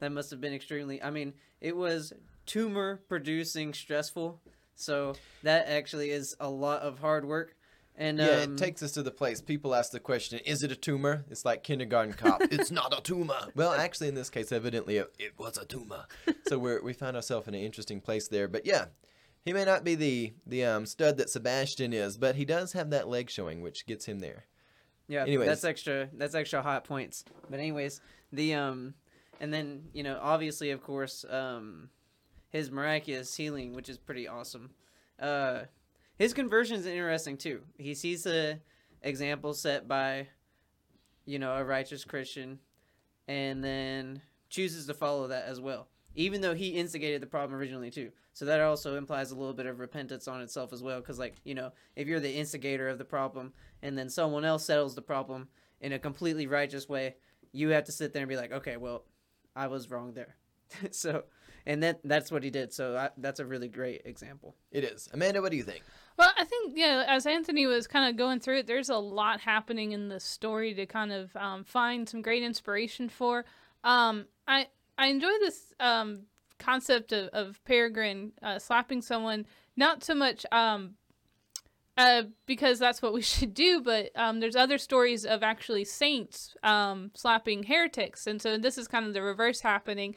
That 0.00 0.12
must 0.12 0.30
have 0.30 0.40
been 0.40 0.54
extremely. 0.54 1.02
I 1.02 1.10
mean, 1.10 1.34
it 1.60 1.76
was 1.76 2.12
tumor 2.46 3.00
producing 3.08 3.72
stressful. 3.72 4.40
So 4.80 5.14
that 5.42 5.68
actually 5.68 6.10
is 6.10 6.34
a 6.40 6.48
lot 6.48 6.82
of 6.82 6.98
hard 6.98 7.24
work. 7.24 7.54
And 7.96 8.18
Yeah, 8.18 8.42
um, 8.42 8.54
it 8.54 8.58
takes 8.58 8.82
us 8.82 8.92
to 8.92 9.02
the 9.02 9.10
place. 9.10 9.42
People 9.42 9.74
ask 9.74 9.92
the 9.92 10.00
question, 10.00 10.38
is 10.46 10.62
it 10.62 10.72
a 10.72 10.76
tumor? 10.76 11.24
It's 11.28 11.44
like 11.44 11.62
kindergarten 11.62 12.14
cop. 12.14 12.40
it's 12.50 12.70
not 12.70 12.96
a 12.96 13.02
tumor. 13.02 13.48
Well, 13.54 13.72
actually, 13.72 14.08
in 14.08 14.14
this 14.14 14.30
case, 14.30 14.52
evidently, 14.52 14.96
it, 14.96 15.12
it 15.18 15.32
was 15.38 15.58
a 15.58 15.66
tumor. 15.66 16.06
so 16.48 16.58
we're, 16.58 16.82
we 16.82 16.94
found 16.94 17.16
ourselves 17.16 17.46
in 17.46 17.54
an 17.54 17.60
interesting 17.60 18.00
place 18.00 18.28
there. 18.28 18.48
But 18.48 18.64
yeah, 18.64 18.86
he 19.44 19.52
may 19.52 19.64
not 19.64 19.84
be 19.84 19.96
the, 19.96 20.32
the 20.46 20.64
um, 20.64 20.86
stud 20.86 21.18
that 21.18 21.28
Sebastian 21.28 21.92
is, 21.92 22.16
but 22.16 22.36
he 22.36 22.44
does 22.44 22.72
have 22.72 22.90
that 22.90 23.08
leg 23.08 23.28
showing, 23.28 23.60
which 23.60 23.86
gets 23.86 24.06
him 24.06 24.20
there. 24.20 24.46
Yeah, 25.06 25.24
Anyways. 25.24 25.48
that's 25.48 25.64
extra. 25.64 26.08
That's 26.14 26.34
extra 26.34 26.62
hot 26.62 26.84
points. 26.84 27.24
But 27.50 27.58
anyways, 27.58 28.00
the 28.32 28.54
um, 28.54 28.94
and 29.40 29.52
then 29.52 29.88
you 29.92 30.04
know, 30.04 30.18
obviously, 30.22 30.70
of 30.70 30.82
course, 30.84 31.24
um, 31.28 31.90
his 32.50 32.70
miraculous 32.70 33.34
healing, 33.34 33.72
which 33.74 33.88
is 33.88 33.98
pretty 33.98 34.28
awesome. 34.28 34.70
Uh, 35.18 35.62
his 36.18 36.34
conversion 36.34 36.76
is 36.76 36.86
interesting 36.86 37.36
too. 37.36 37.62
He 37.78 37.94
sees 37.94 38.26
a 38.26 38.60
example 39.02 39.54
set 39.54 39.88
by, 39.88 40.28
you 41.24 41.38
know, 41.38 41.54
a 41.54 41.64
righteous 41.64 42.04
Christian, 42.04 42.58
and 43.26 43.64
then 43.64 44.20
chooses 44.50 44.86
to 44.86 44.94
follow 44.94 45.28
that 45.28 45.46
as 45.46 45.60
well. 45.60 45.88
Even 46.16 46.40
though 46.40 46.54
he 46.54 46.70
instigated 46.70 47.22
the 47.22 47.26
problem 47.26 47.58
originally 47.58 47.90
too, 47.90 48.10
so 48.32 48.44
that 48.44 48.60
also 48.60 48.96
implies 48.96 49.30
a 49.30 49.36
little 49.36 49.54
bit 49.54 49.66
of 49.66 49.78
repentance 49.78 50.26
on 50.26 50.40
itself 50.40 50.72
as 50.72 50.82
well. 50.82 51.00
Because 51.00 51.18
like 51.18 51.36
you 51.44 51.54
know, 51.54 51.72
if 51.96 52.08
you're 52.08 52.20
the 52.20 52.34
instigator 52.34 52.88
of 52.88 52.98
the 52.98 53.04
problem, 53.04 53.52
and 53.82 53.96
then 53.96 54.10
someone 54.10 54.44
else 54.44 54.64
settles 54.64 54.94
the 54.94 55.02
problem 55.02 55.48
in 55.80 55.92
a 55.92 55.98
completely 55.98 56.46
righteous 56.46 56.88
way, 56.88 57.14
you 57.52 57.70
have 57.70 57.84
to 57.84 57.92
sit 57.92 58.12
there 58.12 58.22
and 58.22 58.28
be 58.28 58.36
like, 58.36 58.52
okay, 58.52 58.76
well, 58.76 59.04
I 59.56 59.68
was 59.68 59.90
wrong 59.90 60.12
there. 60.12 60.36
so, 60.90 61.24
and 61.66 61.82
that 61.82 62.00
that's 62.04 62.30
what 62.30 62.42
he 62.42 62.50
did. 62.50 62.72
So 62.72 62.96
I, 62.96 63.10
that's 63.16 63.40
a 63.40 63.46
really 63.46 63.68
great 63.68 64.02
example. 64.04 64.54
It 64.70 64.84
is. 64.84 65.08
Amanda, 65.12 65.40
what 65.40 65.50
do 65.50 65.56
you 65.56 65.62
think? 65.62 65.82
Well, 66.16 66.30
I 66.36 66.44
think 66.44 66.72
yeah, 66.76 67.04
as 67.08 67.26
Anthony 67.26 67.66
was 67.66 67.86
kind 67.86 68.10
of 68.10 68.16
going 68.16 68.40
through 68.40 68.58
it, 68.58 68.66
there's 68.66 68.90
a 68.90 68.96
lot 68.96 69.40
happening 69.40 69.92
in 69.92 70.08
the 70.08 70.20
story 70.20 70.74
to 70.74 70.86
kind 70.86 71.12
of 71.12 71.34
um, 71.36 71.64
find 71.64 72.08
some 72.08 72.22
great 72.22 72.42
inspiration 72.42 73.08
for. 73.08 73.44
Um, 73.84 74.26
I 74.46 74.66
I 74.98 75.06
enjoy 75.06 75.32
this 75.40 75.72
um, 75.80 76.22
concept 76.58 77.12
of, 77.12 77.28
of 77.28 77.60
Peregrine 77.64 78.32
uh, 78.42 78.58
slapping 78.58 79.02
someone, 79.02 79.46
not 79.76 80.04
so 80.04 80.14
much 80.14 80.44
um, 80.52 80.94
uh, 81.96 82.22
because 82.46 82.78
that's 82.78 83.02
what 83.02 83.12
we 83.12 83.22
should 83.34 83.54
do, 83.54 83.82
but 83.82 84.10
um, 84.14 84.40
there's 84.40 84.56
other 84.56 84.78
stories 84.78 85.24
of 85.24 85.42
actually 85.42 85.84
saints 85.84 86.54
um, 86.62 87.10
slapping 87.14 87.64
heretics, 87.64 88.26
and 88.26 88.40
so 88.40 88.56
this 88.56 88.78
is 88.78 88.88
kind 88.88 89.06
of 89.06 89.14
the 89.14 89.22
reverse 89.22 89.60
happening. 89.60 90.14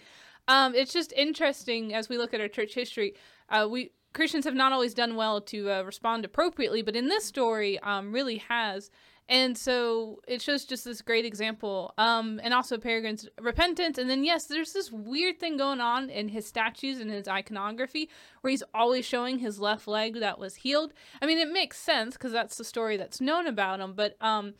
Um, 0.47 0.75
it's 0.75 0.93
just 0.93 1.13
interesting 1.13 1.93
as 1.93 2.09
we 2.09 2.17
look 2.17 2.33
at 2.33 2.41
our 2.41 2.47
church 2.47 2.73
history. 2.73 3.15
Uh, 3.49 3.67
we 3.69 3.91
Christians 4.13 4.45
have 4.45 4.53
not 4.53 4.71
always 4.71 4.93
done 4.93 5.15
well 5.15 5.41
to 5.41 5.71
uh, 5.71 5.81
respond 5.81 6.23
appropriately, 6.23 6.81
but 6.81 6.95
in 6.95 7.07
this 7.07 7.25
story, 7.25 7.79
um, 7.79 8.13
really 8.13 8.37
has. 8.37 8.91
And 9.29 9.57
so 9.57 10.19
it 10.27 10.41
shows 10.41 10.65
just 10.65 10.85
this 10.85 11.01
great 11.01 11.25
example. 11.25 11.93
Um, 11.97 12.41
and 12.43 12.53
also 12.53 12.77
Peregrine's 12.77 13.27
repentance. 13.39 13.97
And 13.97 14.09
then, 14.09 14.23
yes, 14.23 14.45
there's 14.45 14.73
this 14.73 14.91
weird 14.91 15.39
thing 15.39 15.57
going 15.57 15.79
on 15.79 16.09
in 16.09 16.27
his 16.27 16.45
statues 16.45 16.99
and 16.99 17.09
his 17.09 17.27
iconography 17.27 18.09
where 18.41 18.51
he's 18.51 18.63
always 18.73 19.05
showing 19.05 19.39
his 19.39 19.59
left 19.59 19.87
leg 19.87 20.19
that 20.19 20.39
was 20.39 20.55
healed. 20.55 20.93
I 21.21 21.25
mean, 21.25 21.39
it 21.39 21.51
makes 21.51 21.77
sense 21.77 22.15
because 22.15 22.33
that's 22.33 22.57
the 22.57 22.65
story 22.65 22.97
that's 22.97 23.21
known 23.21 23.47
about 23.47 23.79
him. 23.79 23.93
But 23.93 24.17
um, 24.21 24.55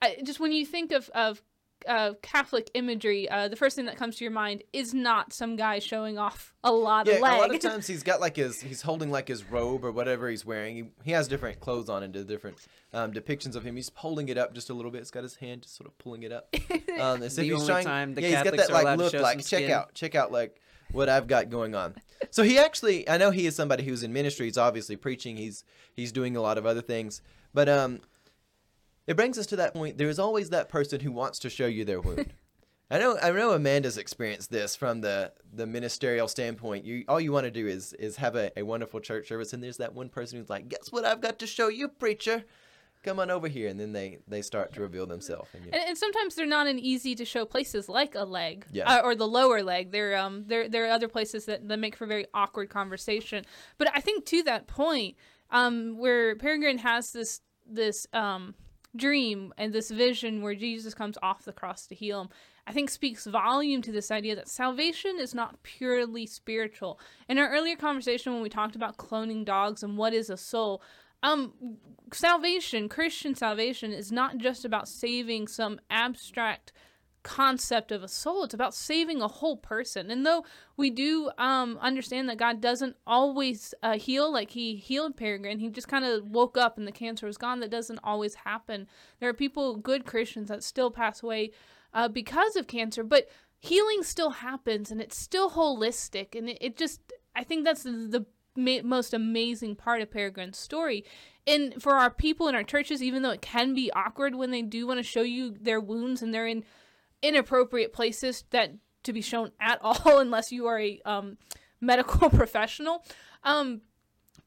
I, 0.00 0.18
just 0.24 0.40
when 0.40 0.52
you 0.52 0.64
think 0.64 0.92
of, 0.92 1.08
of 1.10 1.42
uh, 1.86 2.14
Catholic 2.22 2.70
imagery, 2.74 3.28
uh, 3.28 3.48
the 3.48 3.56
first 3.56 3.76
thing 3.76 3.84
that 3.86 3.96
comes 3.96 4.16
to 4.16 4.24
your 4.24 4.32
mind 4.32 4.62
is 4.72 4.94
not 4.94 5.32
some 5.32 5.56
guy 5.56 5.78
showing 5.78 6.18
off 6.18 6.54
a 6.64 6.72
lot 6.72 7.06
Yeah, 7.06 7.14
of 7.14 7.20
leg. 7.20 7.32
a 7.32 7.38
lot 7.40 7.54
of 7.54 7.60
times 7.60 7.86
he's 7.86 8.02
got 8.02 8.20
like 8.20 8.36
his 8.36 8.60
he's 8.60 8.82
holding 8.82 9.10
like 9.10 9.28
his 9.28 9.44
robe 9.44 9.84
or 9.84 9.92
whatever 9.92 10.28
he's 10.28 10.44
wearing. 10.44 10.74
He, 10.76 10.84
he 11.04 11.10
has 11.12 11.28
different 11.28 11.60
clothes 11.60 11.88
on 11.88 12.02
and 12.02 12.12
the 12.14 12.24
different 12.24 12.56
um, 12.92 13.12
depictions 13.12 13.54
of 13.54 13.64
him. 13.64 13.76
He's 13.76 13.90
holding 13.94 14.28
it 14.28 14.38
up 14.38 14.54
just 14.54 14.70
a 14.70 14.74
little 14.74 14.90
bit. 14.90 14.98
He's 14.98 15.10
got 15.10 15.22
his 15.22 15.36
hand 15.36 15.62
just 15.62 15.76
sort 15.76 15.86
of 15.88 15.96
pulling 15.98 16.22
it 16.24 16.32
up. 16.32 16.54
Um, 16.98 17.22
as 17.22 17.38
if 17.38 17.44
The 17.44 17.50
he's 17.52 17.52
only 17.54 17.66
trying, 17.66 17.84
time 17.84 18.14
the 18.14 18.22
yeah, 18.22 18.28
he's 18.28 18.50
got 18.50 18.56
that 18.56 18.70
are 18.70 18.82
like 18.82 18.98
look 18.98 19.12
like 19.14 19.38
check 19.38 19.44
skin. 19.60 19.70
out 19.70 19.94
check 19.94 20.16
out 20.16 20.32
like 20.32 20.60
what 20.90 21.08
I've 21.08 21.28
got 21.28 21.48
going 21.48 21.76
on. 21.76 21.94
So 22.32 22.42
he 22.42 22.58
actually 22.58 23.08
I 23.08 23.18
know 23.18 23.30
he 23.30 23.46
is 23.46 23.54
somebody 23.54 23.84
who's 23.84 24.02
in 24.02 24.12
ministry. 24.12 24.46
He's 24.46 24.58
obviously 24.58 24.96
preaching. 24.96 25.36
He's 25.36 25.62
he's 25.94 26.10
doing 26.10 26.34
a 26.36 26.40
lot 26.40 26.58
of 26.58 26.66
other 26.66 26.82
things. 26.82 27.22
But 27.54 27.68
um, 27.68 28.00
it 29.08 29.16
brings 29.16 29.38
us 29.38 29.46
to 29.46 29.56
that 29.56 29.74
point. 29.74 29.98
There 29.98 30.08
is 30.08 30.18
always 30.20 30.50
that 30.50 30.68
person 30.68 31.00
who 31.00 31.10
wants 31.10 31.40
to 31.40 31.50
show 31.50 31.66
you 31.66 31.84
their 31.84 32.00
wound. 32.00 32.32
I 32.90 32.98
know 32.98 33.18
I 33.22 33.30
know 33.32 33.50
Amanda's 33.52 33.98
experienced 33.98 34.50
this 34.50 34.74
from 34.76 35.00
the 35.02 35.32
the 35.52 35.66
ministerial 35.66 36.28
standpoint. 36.28 36.84
You 36.84 37.04
all 37.08 37.20
you 37.20 37.32
want 37.32 37.44
to 37.44 37.50
do 37.50 37.66
is 37.66 37.92
is 37.94 38.16
have 38.16 38.34
a, 38.36 38.50
a 38.58 38.62
wonderful 38.62 39.00
church 39.00 39.28
service 39.28 39.52
and 39.52 39.62
there's 39.62 39.76
that 39.78 39.94
one 39.94 40.08
person 40.08 40.38
who's 40.38 40.48
like, 40.48 40.68
Guess 40.68 40.90
what 40.92 41.04
I've 41.04 41.20
got 41.20 41.38
to 41.40 41.46
show 41.46 41.68
you, 41.68 41.88
preacher? 41.88 42.44
Come 43.04 43.20
on 43.20 43.30
over 43.30 43.46
here 43.46 43.68
and 43.68 43.78
then 43.78 43.92
they 43.92 44.18
they 44.26 44.40
start 44.42 44.72
to 44.74 44.80
reveal 44.80 45.06
themselves 45.06 45.48
and 45.54 45.64
you, 45.66 45.70
And, 45.72 45.82
and 45.88 45.98
sometimes 45.98 46.34
they're 46.34 46.46
not 46.46 46.66
an 46.66 46.78
easy 46.78 47.14
to 47.16 47.24
show 47.26 47.44
places 47.44 47.88
like 47.90 48.14
a 48.14 48.24
leg 48.24 48.64
Yeah. 48.72 48.88
uh, 48.90 49.00
or 49.04 49.14
the 49.14 49.28
lower 49.28 49.62
leg. 49.62 49.92
There 49.92 50.16
um 50.16 50.44
there 50.46 50.66
there 50.68 50.86
are 50.86 50.90
other 50.90 51.08
places 51.08 51.44
that, 51.44 51.68
that 51.68 51.78
make 51.78 51.94
for 51.94 52.06
very 52.06 52.26
awkward 52.32 52.70
conversation. 52.70 53.44
But 53.76 53.90
I 53.94 54.00
think 54.00 54.24
to 54.26 54.42
that 54.44 54.66
point, 54.66 55.16
um, 55.50 55.98
where 55.98 56.36
Peregrine 56.36 56.78
has 56.78 57.12
this 57.12 57.42
this 57.66 58.06
um 58.14 58.54
dream 58.98 59.54
and 59.56 59.72
this 59.72 59.90
vision 59.90 60.42
where 60.42 60.54
Jesus 60.54 60.94
comes 60.94 61.16
off 61.22 61.44
the 61.44 61.52
cross 61.52 61.86
to 61.86 61.94
heal 61.94 62.20
him, 62.20 62.28
I 62.66 62.72
think 62.72 62.90
speaks 62.90 63.24
volume 63.24 63.80
to 63.82 63.92
this 63.92 64.10
idea 64.10 64.36
that 64.36 64.48
salvation 64.48 65.18
is 65.18 65.34
not 65.34 65.62
purely 65.62 66.26
spiritual. 66.26 67.00
In 67.28 67.38
our 67.38 67.48
earlier 67.48 67.76
conversation 67.76 68.34
when 68.34 68.42
we 68.42 68.50
talked 68.50 68.76
about 68.76 68.98
cloning 68.98 69.44
dogs 69.44 69.82
and 69.82 69.96
what 69.96 70.12
is 70.12 70.28
a 70.28 70.36
soul, 70.36 70.82
um 71.22 71.54
salvation, 72.12 72.88
Christian 72.88 73.34
salvation 73.34 73.92
is 73.92 74.12
not 74.12 74.38
just 74.38 74.64
about 74.64 74.88
saving 74.88 75.48
some 75.48 75.80
abstract 75.90 76.72
concept 77.28 77.92
of 77.92 78.02
a 78.02 78.08
soul. 78.08 78.44
It's 78.44 78.54
about 78.54 78.72
saving 78.72 79.20
a 79.20 79.28
whole 79.28 79.58
person. 79.58 80.10
And 80.10 80.24
though 80.24 80.46
we 80.78 80.88
do 80.88 81.30
um 81.36 81.78
understand 81.82 82.26
that 82.28 82.38
god 82.38 82.62
doesn't 82.62 82.96
always 83.06 83.74
uh, 83.82 83.98
heal 83.98 84.32
like 84.32 84.52
he 84.52 84.76
healed 84.76 85.14
peregrine 85.14 85.58
he 85.58 85.68
just 85.68 85.88
kind 85.88 86.06
of 86.06 86.30
woke 86.30 86.56
up 86.56 86.78
and 86.78 86.86
the 86.86 86.92
cancer 86.92 87.26
was 87.26 87.36
gone 87.36 87.60
that 87.60 87.70
doesn't 87.70 88.00
always 88.02 88.34
happen. 88.34 88.86
There 89.20 89.28
are 89.28 89.34
people 89.34 89.76
good 89.76 90.06
christians 90.06 90.48
that 90.48 90.64
still 90.64 90.90
pass 90.90 91.22
away 91.22 91.50
uh, 91.92 92.08
because 92.08 92.56
of 92.56 92.66
cancer 92.66 93.04
but 93.04 93.28
healing 93.58 94.02
still 94.02 94.30
happens 94.30 94.90
and 94.90 94.98
it's 94.98 95.18
still 95.18 95.50
holistic. 95.50 96.34
And 96.34 96.48
it, 96.48 96.58
it 96.62 96.76
just 96.78 97.12
i 97.36 97.44
think 97.44 97.66
that's 97.66 97.82
the, 97.82 97.90
the 97.90 98.26
ma- 98.56 98.88
most 98.88 99.12
amazing 99.12 99.76
part 99.76 100.00
of 100.00 100.10
peregrine's 100.10 100.56
story. 100.56 101.04
And 101.46 101.82
for 101.82 101.92
our 101.92 102.10
people 102.10 102.48
in 102.48 102.54
our 102.54 102.64
churches 102.64 103.02
even 103.02 103.20
though 103.20 103.32
it 103.32 103.42
can 103.42 103.74
be 103.74 103.92
awkward 103.92 104.34
when 104.34 104.50
they 104.50 104.62
do 104.62 104.86
want 104.86 104.98
to 104.98 105.04
show 105.04 105.22
you 105.22 105.54
their 105.60 105.78
wounds 105.78 106.22
and 106.22 106.32
they're 106.32 106.46
in 106.46 106.64
inappropriate 107.22 107.92
places 107.92 108.44
that 108.50 108.74
to 109.02 109.12
be 109.12 109.20
shown 109.20 109.52
at 109.60 109.78
all 109.82 110.18
unless 110.18 110.52
you 110.52 110.66
are 110.66 110.78
a 110.78 111.00
um, 111.04 111.38
medical 111.80 112.30
professional 112.42 113.04
um, 113.44 113.80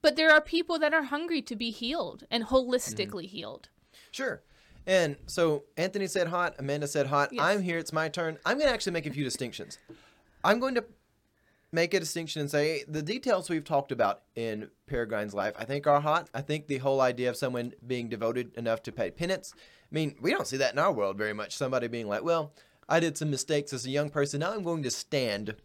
but 0.02 0.16
there 0.16 0.32
are 0.32 0.42
people 0.42 0.80
that 0.80 0.94
are 0.94 1.04
hungry 1.04 1.42
to 1.42 1.56
be 1.56 1.72
healed 1.72 2.26
and 2.30 2.46
holistically 2.46 3.28
healed 3.28 3.70
Sure. 4.12 4.44
And 4.86 5.16
so 5.26 5.64
Anthony 5.78 6.08
said 6.08 6.28
hot, 6.28 6.56
Amanda 6.60 6.88
said 6.88 7.08
hot. 7.08 7.32
Yes. 7.32 7.44
I'm 7.44 7.62
here, 7.62 7.78
it's 7.78 7.94
my 7.94 8.10
turn. 8.10 8.38
I'm 8.46 8.60
gonna 8.60 8.72
actually 8.72 8.94
make 8.94 9.06
a 9.06 9.12
few 9.12 9.24
distinctions. 9.24 9.80
I'm 10.44 10.60
going 10.60 10.76
to 10.76 10.86
make 11.72 11.94
a 11.94 12.00
distinction 12.00 12.42
and 12.42 12.52
say 12.52 12.84
the 12.88 13.02
details 13.02 13.50
we've 13.50 13.64
talked 13.64 13.92
about 13.92 14.24
in 14.36 14.70
Peregrine's 14.90 15.34
life, 15.34 15.54
I 15.58 15.66
think, 15.66 15.88
are 15.88 16.02
hot. 16.02 16.30
I 16.34 16.42
think 16.42 16.68
the 16.68 16.80
whole 16.80 17.00
idea 17.00 17.30
of 17.30 17.38
someone 17.38 17.74
being 17.86 18.10
devoted 18.10 18.54
enough 18.58 18.84
to 18.84 18.92
pay 18.92 19.12
penance. 19.12 19.54
I 19.92 19.96
mean, 19.96 20.16
we 20.22 20.32
don't 20.32 20.48
see 20.48 20.58
that 20.58 20.74
in 20.74 20.80
our 20.80 20.92
world 20.92 21.18
very 21.18 21.34
much. 21.34 21.58
Somebody 21.58 21.88
being 21.88 22.08
like, 22.08 22.24
well, 22.24 22.54
I 22.88 23.00
did 23.00 23.18
some 23.18 23.30
mistakes 23.30 23.74
as 23.74 23.86
a 23.86 23.90
young 23.90 24.10
person. 24.10 24.40
Now 24.40 24.54
I'm 24.54 24.64
going 24.64 24.84
to 24.84 24.92
stand 24.92 25.56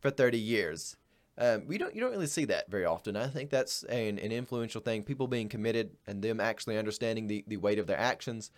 for 0.00 0.10
30 0.10 0.38
years. 0.38 0.96
Um, 1.38 1.66
we 1.66 1.78
don't 1.78 1.94
you 1.94 2.00
don't 2.00 2.10
really 2.10 2.26
see 2.26 2.44
that 2.46 2.70
very 2.70 2.84
often. 2.84 3.16
I 3.16 3.26
think 3.26 3.50
that's 3.50 3.84
an, 3.84 4.18
an 4.18 4.32
influential 4.32 4.80
thing. 4.80 5.02
People 5.02 5.26
being 5.26 5.48
committed 5.48 5.90
and 6.06 6.22
them 6.22 6.40
actually 6.40 6.76
understanding 6.76 7.26
the, 7.26 7.44
the 7.46 7.56
weight 7.56 7.78
of 7.78 7.86
their 7.86 7.98
actions. 7.98 8.50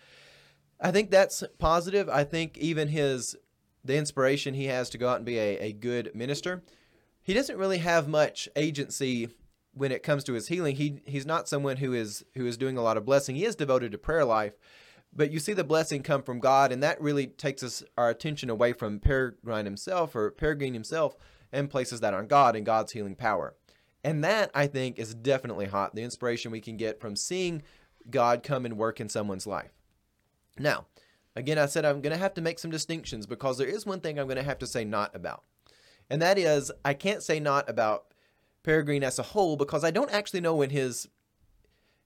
I 0.81 0.91
think 0.91 1.09
that's 1.09 1.43
positive. 1.57 2.09
I 2.09 2.25
think 2.25 2.57
even 2.57 2.89
his 2.89 3.35
the 3.85 3.95
inspiration 3.95 4.55
he 4.55 4.65
has 4.65 4.89
to 4.89 4.97
go 4.97 5.07
out 5.07 5.17
and 5.17 5.25
be 5.25 5.37
a, 5.37 5.57
a 5.59 5.73
good 5.73 6.11
minister, 6.13 6.63
he 7.21 7.33
doesn't 7.33 7.57
really 7.57 7.77
have 7.77 8.07
much 8.07 8.49
agency 8.55 9.29
when 9.73 9.91
it 9.91 10.03
comes 10.03 10.23
to 10.25 10.33
his 10.33 10.47
healing. 10.47 10.75
He 10.75 11.01
he's 11.05 11.25
not 11.25 11.47
someone 11.47 11.77
who 11.77 11.93
is 11.93 12.25
who 12.33 12.45
is 12.45 12.57
doing 12.57 12.77
a 12.77 12.81
lot 12.81 12.97
of 12.97 13.05
blessing. 13.05 13.37
He 13.37 13.45
is 13.45 13.55
devoted 13.55 13.93
to 13.93 13.97
prayer 13.97 14.25
life, 14.25 14.53
but 15.15 15.31
you 15.31 15.39
see 15.39 15.53
the 15.53 15.63
blessing 15.63 16.03
come 16.03 16.21
from 16.21 16.39
God, 16.39 16.71
and 16.71 16.83
that 16.83 17.01
really 17.01 17.27
takes 17.27 17.63
us 17.63 17.83
our 17.97 18.09
attention 18.09 18.49
away 18.49 18.73
from 18.73 18.99
Peregrine 18.99 19.65
himself 19.65 20.15
or 20.15 20.31
Peregrine 20.31 20.73
himself 20.73 21.15
and 21.51 21.69
places 21.69 22.01
that 22.01 22.13
on 22.13 22.27
God 22.27 22.55
and 22.55 22.65
God's 22.65 22.91
healing 22.91 23.15
power. 23.15 23.55
And 24.03 24.23
that 24.23 24.51
I 24.53 24.67
think 24.67 24.99
is 24.99 25.15
definitely 25.15 25.65
hot. 25.65 25.95
The 25.95 26.03
inspiration 26.03 26.51
we 26.51 26.61
can 26.61 26.77
get 26.77 26.99
from 26.99 27.15
seeing 27.15 27.63
God 28.09 28.43
come 28.43 28.65
and 28.65 28.77
work 28.77 28.99
in 28.99 29.09
someone's 29.09 29.47
life. 29.47 29.71
Now, 30.59 30.85
again, 31.35 31.57
I 31.57 31.65
said 31.65 31.85
I'm 31.85 32.01
going 32.01 32.13
to 32.13 32.21
have 32.21 32.33
to 32.35 32.41
make 32.41 32.59
some 32.59 32.69
distinctions 32.69 33.25
because 33.25 33.57
there 33.57 33.67
is 33.67 33.85
one 33.85 34.01
thing 34.01 34.19
I'm 34.19 34.27
going 34.27 34.37
to 34.37 34.43
have 34.43 34.59
to 34.59 34.67
say 34.67 34.85
not 34.85 35.15
about. 35.15 35.43
And 36.09 36.21
that 36.21 36.37
is, 36.37 36.71
I 36.83 36.93
can't 36.93 37.23
say 37.23 37.39
not 37.39 37.69
about 37.69 38.05
Peregrine 38.63 39.03
as 39.03 39.17
a 39.17 39.23
whole 39.23 39.55
because 39.55 39.83
I 39.83 39.91
don't 39.91 40.11
actually 40.11 40.41
know 40.41 40.55
when 40.55 40.69
his 40.69 41.07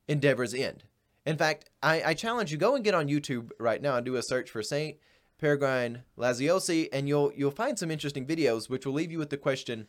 endeavors 0.07 0.53
end. 0.53 0.83
In 1.29 1.37
fact, 1.37 1.69
I, 1.83 2.01
I 2.01 2.13
challenge 2.15 2.51
you 2.51 2.57
go 2.57 2.73
and 2.73 2.83
get 2.83 2.95
on 2.95 3.07
YouTube 3.07 3.51
right 3.59 3.83
now 3.83 3.95
and 3.97 4.03
do 4.03 4.15
a 4.15 4.23
search 4.23 4.49
for 4.49 4.63
Saint 4.63 4.97
Peregrine 5.37 6.01
Laziosi, 6.17 6.89
and 6.91 7.07
you'll 7.07 7.31
you'll 7.35 7.51
find 7.51 7.77
some 7.77 7.91
interesting 7.91 8.25
videos 8.25 8.67
which 8.67 8.83
will 8.83 8.93
leave 8.93 9.11
you 9.11 9.19
with 9.19 9.29
the 9.29 9.37
question, 9.37 9.85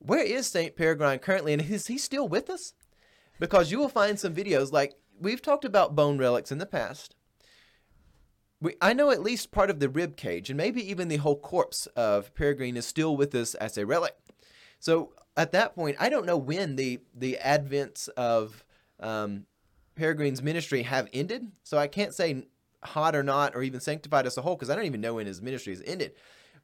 where 0.00 0.24
is 0.24 0.48
Saint 0.48 0.74
Peregrine 0.74 1.20
currently, 1.20 1.52
and 1.52 1.62
is 1.62 1.86
he 1.86 1.98
still 1.98 2.26
with 2.26 2.50
us? 2.50 2.74
Because 3.38 3.70
you 3.70 3.78
will 3.78 3.88
find 3.88 4.18
some 4.18 4.34
videos 4.34 4.72
like 4.72 4.96
we've 5.20 5.40
talked 5.40 5.64
about 5.64 5.94
bone 5.94 6.18
relics 6.18 6.50
in 6.50 6.58
the 6.58 6.66
past. 6.66 7.14
We, 8.60 8.74
I 8.80 8.92
know 8.92 9.12
at 9.12 9.22
least 9.22 9.52
part 9.52 9.70
of 9.70 9.78
the 9.78 9.88
rib 9.88 10.16
cage, 10.16 10.50
and 10.50 10.56
maybe 10.56 10.82
even 10.90 11.06
the 11.06 11.18
whole 11.18 11.38
corpse 11.38 11.86
of 11.94 12.34
Peregrine 12.34 12.76
is 12.76 12.86
still 12.86 13.16
with 13.16 13.32
us 13.36 13.54
as 13.54 13.78
a 13.78 13.86
relic. 13.86 14.16
So 14.80 15.12
at 15.36 15.52
that 15.52 15.76
point, 15.76 15.96
I 16.00 16.08
don't 16.08 16.26
know 16.26 16.36
when 16.36 16.74
the 16.74 16.98
the 17.14 17.38
advents 17.40 18.08
of 18.16 18.64
um, 18.98 19.46
Peregrine's 19.96 20.42
ministry 20.42 20.82
have 20.82 21.08
ended. 21.12 21.50
So 21.62 21.78
I 21.78 21.86
can't 21.86 22.14
say 22.14 22.46
hot 22.82 23.14
or 23.14 23.22
not, 23.22 23.54
or 23.54 23.62
even 23.62 23.80
sanctified 23.80 24.26
as 24.26 24.36
a 24.36 24.42
whole, 24.42 24.56
because 24.56 24.70
I 24.70 24.74
don't 24.74 24.86
even 24.86 25.00
know 25.00 25.14
when 25.14 25.26
his 25.26 25.42
ministry 25.42 25.72
has 25.72 25.82
ended. 25.86 26.12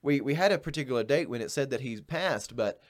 We 0.03 0.21
we 0.21 0.35
had 0.35 0.53
a 0.53 0.59
particular 0.59 1.03
date 1.03 1.29
when 1.29 1.41
it 1.43 1.51
said 1.51 1.71
that 1.71 1.81
he's 1.81 2.01
passed, 2.01 2.57
but 2.57 2.81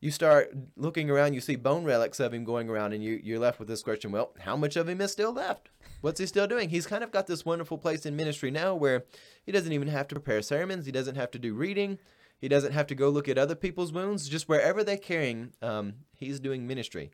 you 0.00 0.10
start 0.10 0.52
looking 0.76 1.08
around, 1.10 1.34
you 1.34 1.40
see 1.40 1.54
bone 1.54 1.84
relics 1.84 2.18
of 2.18 2.34
him 2.34 2.44
going 2.44 2.68
around, 2.68 2.92
and 2.92 3.02
you 3.02 3.20
you're 3.22 3.38
left 3.38 3.58
with 3.58 3.68
this 3.68 3.82
question: 3.82 4.10
Well, 4.10 4.32
how 4.40 4.56
much 4.56 4.76
of 4.76 4.88
him 4.88 5.00
is 5.00 5.12
still 5.12 5.32
left? 5.32 5.68
What's 6.00 6.18
he 6.18 6.26
still 6.26 6.48
doing? 6.48 6.70
He's 6.70 6.86
kind 6.86 7.04
of 7.04 7.12
got 7.12 7.28
this 7.28 7.44
wonderful 7.44 7.78
place 7.78 8.04
in 8.04 8.16
ministry 8.16 8.50
now 8.50 8.74
where 8.74 9.04
he 9.44 9.52
doesn't 9.52 9.72
even 9.72 9.88
have 9.88 10.08
to 10.08 10.16
prepare 10.16 10.42
sermons, 10.42 10.86
he 10.86 10.92
doesn't 10.92 11.16
have 11.16 11.30
to 11.32 11.38
do 11.38 11.54
reading. 11.54 11.98
He 12.42 12.48
doesn't 12.48 12.72
have 12.72 12.88
to 12.88 12.96
go 12.96 13.08
look 13.08 13.28
at 13.28 13.38
other 13.38 13.54
people's 13.54 13.92
wounds. 13.92 14.28
Just 14.28 14.48
wherever 14.48 14.82
they're 14.82 14.96
carrying, 14.96 15.52
um, 15.62 15.94
he's 16.16 16.40
doing 16.40 16.66
ministry. 16.66 17.12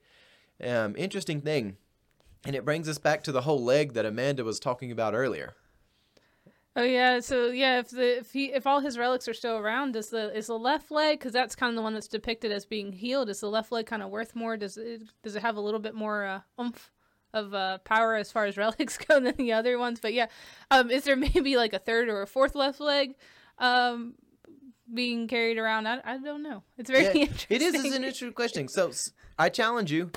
Um, 0.64 0.94
interesting 0.96 1.42
thing. 1.42 1.76
And 2.44 2.54
it 2.56 2.64
brings 2.64 2.88
us 2.88 2.98
back 2.98 3.22
to 3.24 3.32
the 3.32 3.42
whole 3.42 3.62
leg 3.62 3.92
that 3.94 4.06
Amanda 4.06 4.44
was 4.44 4.58
talking 4.60 4.90
about 4.92 5.14
earlier. 5.14 5.54
Oh 6.76 6.82
yeah, 6.84 7.18
so 7.18 7.46
yeah, 7.48 7.80
if 7.80 7.90
the 7.90 8.18
if 8.18 8.32
he 8.32 8.52
if 8.52 8.64
all 8.64 8.78
his 8.78 8.96
relics 8.96 9.26
are 9.26 9.34
still 9.34 9.56
around, 9.56 9.96
is 9.96 10.10
the 10.10 10.36
is 10.36 10.46
the 10.46 10.56
left 10.58 10.92
leg 10.92 11.18
because 11.18 11.32
that's 11.32 11.56
kind 11.56 11.70
of 11.70 11.76
the 11.76 11.82
one 11.82 11.92
that's 11.94 12.06
depicted 12.06 12.52
as 12.52 12.64
being 12.64 12.92
healed? 12.92 13.28
Is 13.28 13.40
the 13.40 13.50
left 13.50 13.72
leg 13.72 13.86
kind 13.86 14.00
of 14.02 14.10
worth 14.10 14.36
more? 14.36 14.56
Does 14.56 14.76
it 14.76 15.02
does 15.24 15.34
it 15.34 15.42
have 15.42 15.56
a 15.56 15.60
little 15.60 15.80
bit 15.80 15.94
more 15.94 16.24
uh, 16.24 16.40
oomph 16.60 16.92
of 17.34 17.52
uh, 17.52 17.78
power 17.78 18.14
as 18.14 18.30
far 18.30 18.44
as 18.46 18.56
relics 18.56 18.96
go 18.96 19.18
than 19.18 19.34
the 19.36 19.52
other 19.52 19.76
ones? 19.76 19.98
But 19.98 20.14
yeah, 20.14 20.26
um, 20.70 20.88
is 20.90 21.02
there 21.02 21.16
maybe 21.34 21.56
like 21.56 21.72
a 21.72 21.80
third 21.80 22.08
or 22.08 22.22
a 22.22 22.26
fourth 22.28 22.54
left 22.54 22.78
leg 22.78 23.16
um, 23.58 24.14
being 24.92 25.26
carried 25.26 25.58
around? 25.58 25.88
I, 25.88 26.00
I 26.04 26.18
don't 26.18 26.44
know. 26.44 26.62
It's 26.76 26.90
very 26.90 27.06
Yeah, 27.06 27.12
interesting. 27.22 27.56
It 27.56 27.62
is 27.62 27.74
it's 27.74 27.84
an 27.86 28.04
interesting 28.04 28.32
question. 28.34 28.68
So 28.68 28.90
s- 28.90 29.10
I 29.36 29.48
challenge 29.48 29.90
you. 29.90 30.12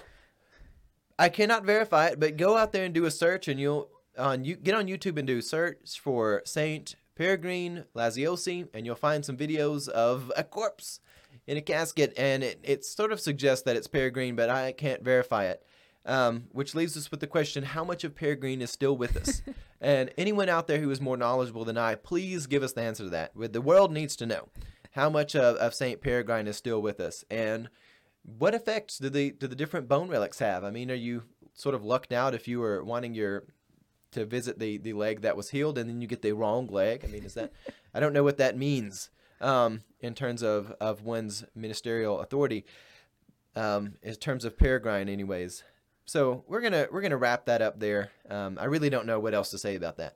I 1.21 1.29
cannot 1.29 1.63
verify 1.63 2.07
it, 2.07 2.19
but 2.19 2.35
go 2.35 2.57
out 2.57 2.71
there 2.73 2.83
and 2.83 2.95
do 2.95 3.05
a 3.05 3.11
search, 3.11 3.47
and 3.47 3.59
you'll 3.59 3.89
on 4.17 4.43
you 4.43 4.55
get 4.55 4.73
on 4.73 4.87
YouTube 4.87 5.19
and 5.19 5.27
do 5.27 5.39
search 5.39 5.99
for 5.99 6.41
Saint 6.45 6.95
Peregrine 7.13 7.85
Laziosi, 7.95 8.67
and 8.73 8.87
you'll 8.87 8.95
find 8.95 9.23
some 9.23 9.37
videos 9.37 9.87
of 9.87 10.31
a 10.35 10.43
corpse 10.43 10.99
in 11.45 11.57
a 11.57 11.61
casket, 11.61 12.11
and 12.17 12.43
it, 12.43 12.59
it 12.63 12.83
sort 12.83 13.11
of 13.11 13.19
suggests 13.19 13.63
that 13.65 13.75
it's 13.75 13.85
Peregrine, 13.85 14.35
but 14.35 14.49
I 14.49 14.71
can't 14.71 15.03
verify 15.03 15.45
it. 15.45 15.63
Um, 16.07 16.45
which 16.53 16.73
leaves 16.73 16.97
us 16.97 17.11
with 17.11 17.19
the 17.19 17.27
question: 17.27 17.65
How 17.65 17.83
much 17.83 18.03
of 18.03 18.15
Peregrine 18.15 18.63
is 18.63 18.71
still 18.71 18.97
with 18.97 19.15
us? 19.15 19.43
and 19.79 20.09
anyone 20.17 20.49
out 20.49 20.65
there 20.65 20.79
who 20.79 20.89
is 20.89 20.99
more 20.99 21.17
knowledgeable 21.17 21.65
than 21.65 21.77
I, 21.77 21.93
please 21.93 22.47
give 22.47 22.63
us 22.63 22.73
the 22.73 22.81
answer 22.81 23.03
to 23.03 23.09
that. 23.11 23.33
The 23.35 23.61
world 23.61 23.91
needs 23.91 24.15
to 24.15 24.25
know 24.25 24.49
how 24.93 25.11
much 25.11 25.35
of, 25.35 25.57
of 25.57 25.75
Saint 25.75 26.01
Peregrine 26.01 26.47
is 26.47 26.57
still 26.57 26.81
with 26.81 26.99
us, 26.99 27.23
and 27.29 27.69
what 28.23 28.53
effects 28.53 28.97
do 28.97 29.09
the 29.09 29.31
do 29.31 29.47
the 29.47 29.55
different 29.55 29.87
bone 29.87 30.09
relics 30.09 30.39
have? 30.39 30.63
I 30.63 30.71
mean, 30.71 30.91
are 30.91 30.95
you 30.95 31.23
sort 31.53 31.75
of 31.75 31.83
lucked 31.83 32.11
out 32.11 32.33
if 32.33 32.47
you 32.47 32.59
were 32.59 32.83
wanting 32.83 33.13
your 33.13 33.43
to 34.11 34.25
visit 34.25 34.59
the 34.59 34.77
the 34.77 34.93
leg 34.93 35.21
that 35.21 35.37
was 35.37 35.49
healed 35.49 35.77
and 35.77 35.89
then 35.89 36.01
you 36.01 36.07
get 36.07 36.21
the 36.21 36.33
wrong 36.33 36.67
leg? 36.67 37.03
I 37.03 37.07
mean, 37.07 37.23
is 37.23 37.33
that 37.33 37.51
I 37.93 37.99
don't 37.99 38.13
know 38.13 38.23
what 38.23 38.37
that 38.37 38.57
means 38.57 39.09
um, 39.39 39.83
in 39.99 40.13
terms 40.13 40.43
of 40.43 40.73
of 40.79 41.03
one's 41.03 41.43
ministerial 41.55 42.19
authority. 42.19 42.65
Um, 43.53 43.95
in 44.01 44.15
terms 44.15 44.45
of 44.45 44.57
Peregrine, 44.57 45.09
anyways. 45.09 45.63
So 46.05 46.45
we're 46.47 46.61
gonna 46.61 46.87
we're 46.91 47.01
gonna 47.01 47.17
wrap 47.17 47.45
that 47.45 47.61
up 47.61 47.79
there. 47.79 48.11
Um, 48.29 48.57
I 48.59 48.65
really 48.65 48.89
don't 48.89 49.05
know 49.05 49.19
what 49.19 49.33
else 49.33 49.51
to 49.51 49.57
say 49.57 49.75
about 49.75 49.97
that. 49.97 50.15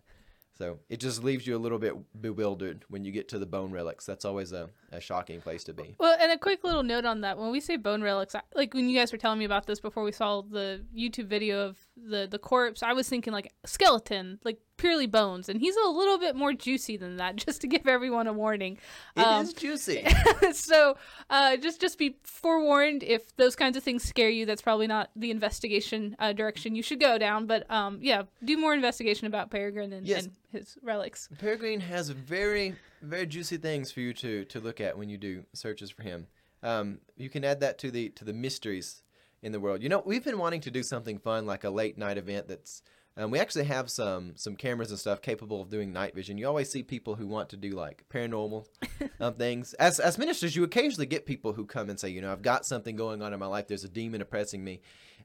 So 0.57 0.79
it 0.89 0.99
just 0.99 1.23
leaves 1.23 1.45
you 1.45 1.55
a 1.55 1.59
little 1.59 1.79
bit 1.79 1.93
bewildered 2.21 2.85
when 2.87 3.03
you 3.03 3.11
get 3.11 3.27
to 3.29 3.39
the 3.39 3.45
bone 3.45 3.71
relics. 3.71 4.05
That's 4.05 4.23
always 4.23 4.53
a, 4.53 4.69
a 4.91 5.01
shocking 5.01 5.41
place 5.41 5.63
to 5.65 5.73
be. 5.73 5.95
Well, 5.99 6.17
and 6.19 6.31
a 6.31 6.37
quick 6.37 6.63
little 6.63 6.83
note 6.83 7.05
on 7.05 7.21
that: 7.21 7.37
when 7.37 7.51
we 7.51 7.59
say 7.59 7.75
bone 7.75 8.01
relics, 8.01 8.35
like 8.53 8.73
when 8.73 8.89
you 8.89 8.97
guys 8.97 9.11
were 9.11 9.17
telling 9.17 9.39
me 9.39 9.45
about 9.45 9.65
this 9.65 9.79
before 9.79 10.03
we 10.03 10.13
saw 10.13 10.41
the 10.41 10.83
YouTube 10.97 11.27
video 11.27 11.67
of 11.67 11.77
the 11.97 12.27
the 12.29 12.39
corpse, 12.39 12.83
I 12.83 12.93
was 12.93 13.07
thinking 13.07 13.31
like 13.33 13.53
skeleton, 13.65 14.39
like 14.43 14.59
purely 14.77 15.07
bones, 15.07 15.47
and 15.49 15.59
he's 15.59 15.75
a 15.77 15.87
little 15.87 16.17
bit 16.17 16.35
more 16.35 16.51
juicy 16.53 16.97
than 16.97 17.17
that. 17.17 17.35
Just 17.45 17.61
to 17.61 17.67
give 17.67 17.87
everyone 17.87 18.27
a 18.27 18.33
warning. 18.33 18.77
It 19.15 19.21
is 19.21 19.49
Um, 19.49 19.53
juicy. 19.55 20.05
so 20.51 20.97
uh, 21.29 21.57
just 21.57 21.79
just 21.79 21.97
be 21.97 22.17
forewarned 22.23 23.01
if 23.03 23.35
those 23.37 23.55
kinds 23.55 23.77
of 23.77 23.83
things 23.83 24.03
scare 24.03 24.29
you. 24.29 24.45
That's 24.45 24.61
probably 24.61 24.87
not 24.87 25.09
the 25.15 25.31
investigation 25.31 26.15
uh, 26.19 26.33
direction 26.33 26.75
you 26.75 26.83
should 26.83 26.99
go 26.99 27.17
down. 27.17 27.47
But 27.47 27.69
um, 27.71 27.99
yeah, 28.01 28.23
do 28.43 28.57
more 28.57 28.73
investigation 28.73 29.27
about 29.27 29.49
Peregrine 29.49 29.93
and, 29.93 30.05
Yes. 30.05 30.23
and 30.25 30.33
his 30.51 30.77
relics. 30.83 31.29
Peregrine 31.39 31.79
has 31.81 32.09
very, 32.09 32.75
very 33.01 33.25
juicy 33.25 33.57
things 33.57 33.91
for 33.91 34.01
you 34.01 34.13
to 34.15 34.45
to 34.45 34.59
look 34.59 34.81
at 34.81 34.97
when 34.97 35.09
you 35.09 35.17
do 35.17 35.45
searches 35.53 35.89
for 35.89 36.03
him. 36.03 36.27
Um, 36.63 36.99
you 37.15 37.29
can 37.29 37.43
add 37.45 37.59
that 37.61 37.77
to 37.79 37.91
the 37.91 38.09
to 38.09 38.25
the 38.25 38.33
mysteries 38.33 39.01
in 39.45 39.51
the 39.51 39.59
world. 39.59 39.83
You 39.83 39.89
know, 39.89 40.01
we've 40.05 40.23
been 40.23 40.39
wanting 40.39 40.61
to 40.61 40.71
do 40.71 40.83
something 40.83 41.19
fun 41.19 41.45
like 41.45 41.63
a 41.63 41.69
late 41.69 41.97
night 41.97 42.17
event. 42.17 42.47
That's 42.47 42.81
um, 43.15 43.31
we 43.31 43.39
actually 43.39 43.65
have 43.65 43.89
some 43.89 44.33
some 44.35 44.55
cameras 44.55 44.89
and 44.89 44.99
stuff 44.99 45.21
capable 45.21 45.61
of 45.61 45.69
doing 45.69 45.93
night 45.93 46.15
vision. 46.15 46.37
You 46.37 46.47
always 46.47 46.69
see 46.69 46.83
people 46.83 47.15
who 47.15 47.27
want 47.27 47.49
to 47.49 47.57
do 47.57 47.69
like 47.69 48.03
paranormal 48.09 48.65
um, 49.19 49.35
things. 49.35 49.73
As 49.75 49.99
as 49.99 50.17
ministers, 50.17 50.55
you 50.55 50.63
occasionally 50.63 51.05
get 51.05 51.25
people 51.25 51.53
who 51.53 51.65
come 51.65 51.89
and 51.89 51.99
say, 51.99 52.09
you 52.09 52.21
know, 52.21 52.31
I've 52.31 52.41
got 52.41 52.65
something 52.65 52.95
going 52.95 53.21
on 53.21 53.33
in 53.33 53.39
my 53.39 53.45
life. 53.45 53.67
There's 53.67 53.83
a 53.83 53.89
demon 53.89 54.21
oppressing 54.21 54.63
me. 54.63 54.81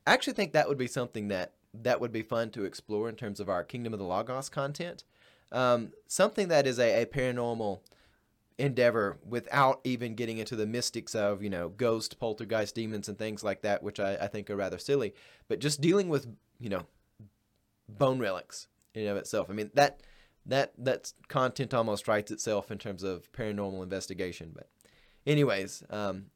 I 0.07 0.13
actually 0.13 0.35
think 0.35 0.53
that 0.53 0.69
would 0.69 0.79
be 0.79 0.87
something 0.87 1.29
that 1.29 1.55
that 1.73 2.01
would 2.01 2.13
be 2.13 2.23
fun 2.23 2.51
to 2.51 2.65
explore 2.65 3.09
in 3.09 3.17
terms 3.17 3.41
of 3.41 3.49
our 3.49 3.65
Kingdom 3.65 3.93
of 3.93 3.99
the 3.99 4.05
Logos 4.05 4.49
content 4.49 5.05
um, 5.53 5.93
something 6.07 6.49
that 6.49 6.67
is 6.67 6.79
a, 6.79 7.03
a 7.03 7.07
paranormal 7.07 7.81
endeavor 8.61 9.19
without 9.27 9.81
even 9.85 10.15
getting 10.15 10.39
into 10.39 10.55
the 10.55 10.67
mystics 10.67 11.15
of 11.15 11.43
you 11.43 11.51
know 11.51 11.69
ghost 11.71 12.21
poltergeist 12.21 12.75
demons 12.75 13.09
and 13.09 13.19
things 13.19 13.43
like 13.43 13.63
that 13.63 13.83
which 13.83 13.99
I, 13.99 14.15
I 14.17 14.27
think 14.27 14.51
are 14.51 14.57
rather 14.57 14.79
silly. 14.79 15.15
But 15.49 15.61
just 15.61 15.81
dealing 15.81 16.09
with 16.09 16.27
you 16.61 16.69
know 16.69 16.87
bone 17.89 18.21
relics 18.21 18.69
in 18.95 19.03
and 19.03 19.11
of 19.11 19.17
itself. 19.17 19.49
I 19.51 19.55
mean 19.55 19.71
that 19.75 20.01
that 20.47 20.73
that 20.79 21.13
content 21.29 21.75
almost 21.75 22.07
writes 22.07 22.31
itself 22.31 22.71
in 22.71 22.79
terms 22.79 23.03
of 23.03 23.31
paranormal 23.33 23.83
investigation. 23.83 24.53
But 24.55 24.69
anyways 25.27 25.83
um 25.91 26.27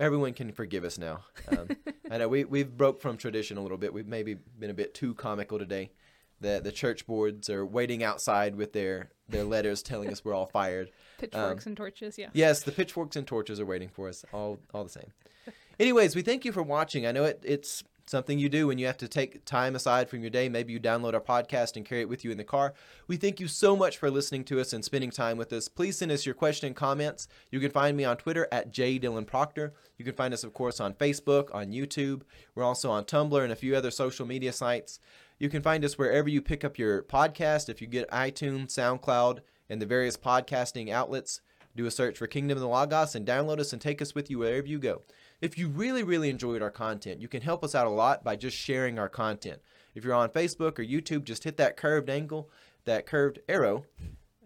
everyone 0.00 0.32
can 0.32 0.52
forgive 0.52 0.84
us 0.84 0.98
now. 0.98 1.20
Um, 1.48 1.68
i 2.10 2.18
know 2.18 2.28
we, 2.28 2.44
we've 2.44 2.76
broke 2.76 3.00
from 3.00 3.16
tradition 3.16 3.56
a 3.56 3.62
little 3.62 3.78
bit. 3.78 3.92
We've 3.92 4.06
maybe 4.06 4.34
been 4.34 4.70
a 4.70 4.74
bit 4.74 4.94
too 4.94 5.14
comical 5.14 5.58
today. 5.58 5.92
The 6.40 6.60
the 6.62 6.72
church 6.72 7.06
boards 7.06 7.48
are 7.48 7.64
waiting 7.64 8.02
outside 8.02 8.56
with 8.56 8.72
their 8.72 9.10
their 9.28 9.44
letters 9.44 9.82
telling 9.82 10.10
us 10.10 10.24
we're 10.24 10.34
all 10.34 10.46
fired. 10.46 10.90
Pitchforks 11.18 11.66
um, 11.66 11.70
and 11.70 11.76
torches. 11.76 12.18
Yeah. 12.18 12.28
Yes, 12.32 12.62
the 12.62 12.72
pitchforks 12.72 13.16
and 13.16 13.26
torches 13.26 13.60
are 13.60 13.64
waiting 13.64 13.88
for 13.88 14.08
us. 14.08 14.24
All 14.32 14.58
all 14.74 14.84
the 14.84 14.90
same. 14.90 15.12
Anyways, 15.80 16.14
we 16.16 16.22
thank 16.22 16.44
you 16.44 16.52
for 16.52 16.62
watching. 16.62 17.06
I 17.06 17.12
know 17.12 17.24
it, 17.24 17.40
it's 17.44 17.84
something 18.06 18.38
you 18.38 18.48
do 18.48 18.66
when 18.66 18.78
you 18.78 18.86
have 18.86 18.96
to 18.98 19.08
take 19.08 19.44
time 19.44 19.74
aside 19.74 20.08
from 20.08 20.20
your 20.20 20.30
day. 20.30 20.48
Maybe 20.48 20.72
you 20.72 20.80
download 20.80 21.14
our 21.14 21.20
podcast 21.20 21.76
and 21.76 21.86
carry 21.86 22.02
it 22.02 22.08
with 22.08 22.24
you 22.24 22.30
in 22.30 22.36
the 22.36 22.44
car. 22.44 22.74
We 23.06 23.16
thank 23.16 23.40
you 23.40 23.48
so 23.48 23.76
much 23.76 23.98
for 23.98 24.10
listening 24.10 24.44
to 24.44 24.60
us 24.60 24.72
and 24.72 24.84
spending 24.84 25.10
time 25.10 25.36
with 25.36 25.52
us. 25.52 25.68
Please 25.68 25.98
send 25.98 26.12
us 26.12 26.26
your 26.26 26.34
question 26.34 26.66
and 26.66 26.76
comments. 26.76 27.28
You 27.50 27.60
can 27.60 27.70
find 27.70 27.96
me 27.96 28.04
on 28.04 28.16
Twitter 28.16 28.46
at 28.52 28.72
jdylanproctor. 28.72 29.72
You 29.96 30.04
can 30.04 30.14
find 30.14 30.34
us, 30.34 30.44
of 30.44 30.52
course, 30.52 30.80
on 30.80 30.94
Facebook, 30.94 31.54
on 31.54 31.68
YouTube. 31.68 32.22
We're 32.54 32.64
also 32.64 32.90
on 32.90 33.04
Tumblr 33.04 33.42
and 33.42 33.52
a 33.52 33.56
few 33.56 33.74
other 33.76 33.90
social 33.90 34.26
media 34.26 34.52
sites. 34.52 35.00
You 35.44 35.50
can 35.50 35.60
find 35.60 35.84
us 35.84 35.98
wherever 35.98 36.26
you 36.26 36.40
pick 36.40 36.64
up 36.64 36.78
your 36.78 37.02
podcast. 37.02 37.68
If 37.68 37.82
you 37.82 37.86
get 37.86 38.10
iTunes, 38.10 38.68
SoundCloud, 38.68 39.40
and 39.68 39.78
the 39.78 39.84
various 39.84 40.16
podcasting 40.16 40.90
outlets, 40.90 41.42
do 41.76 41.84
a 41.84 41.90
search 41.90 42.16
for 42.16 42.26
Kingdom 42.26 42.56
of 42.56 42.62
the 42.62 42.66
Logos 42.68 43.14
and 43.14 43.26
download 43.26 43.58
us 43.58 43.74
and 43.74 43.82
take 43.82 44.00
us 44.00 44.14
with 44.14 44.30
you 44.30 44.38
wherever 44.38 44.66
you 44.66 44.78
go. 44.78 45.02
If 45.42 45.58
you 45.58 45.68
really, 45.68 46.02
really 46.02 46.30
enjoyed 46.30 46.62
our 46.62 46.70
content, 46.70 47.20
you 47.20 47.28
can 47.28 47.42
help 47.42 47.62
us 47.62 47.74
out 47.74 47.86
a 47.86 47.90
lot 47.90 48.24
by 48.24 48.36
just 48.36 48.56
sharing 48.56 48.98
our 48.98 49.10
content. 49.10 49.60
If 49.94 50.02
you're 50.02 50.14
on 50.14 50.30
Facebook 50.30 50.78
or 50.78 50.82
YouTube, 50.82 51.24
just 51.24 51.44
hit 51.44 51.58
that 51.58 51.76
curved 51.76 52.08
angle, 52.08 52.48
that 52.86 53.04
curved 53.04 53.40
arrow, 53.46 53.84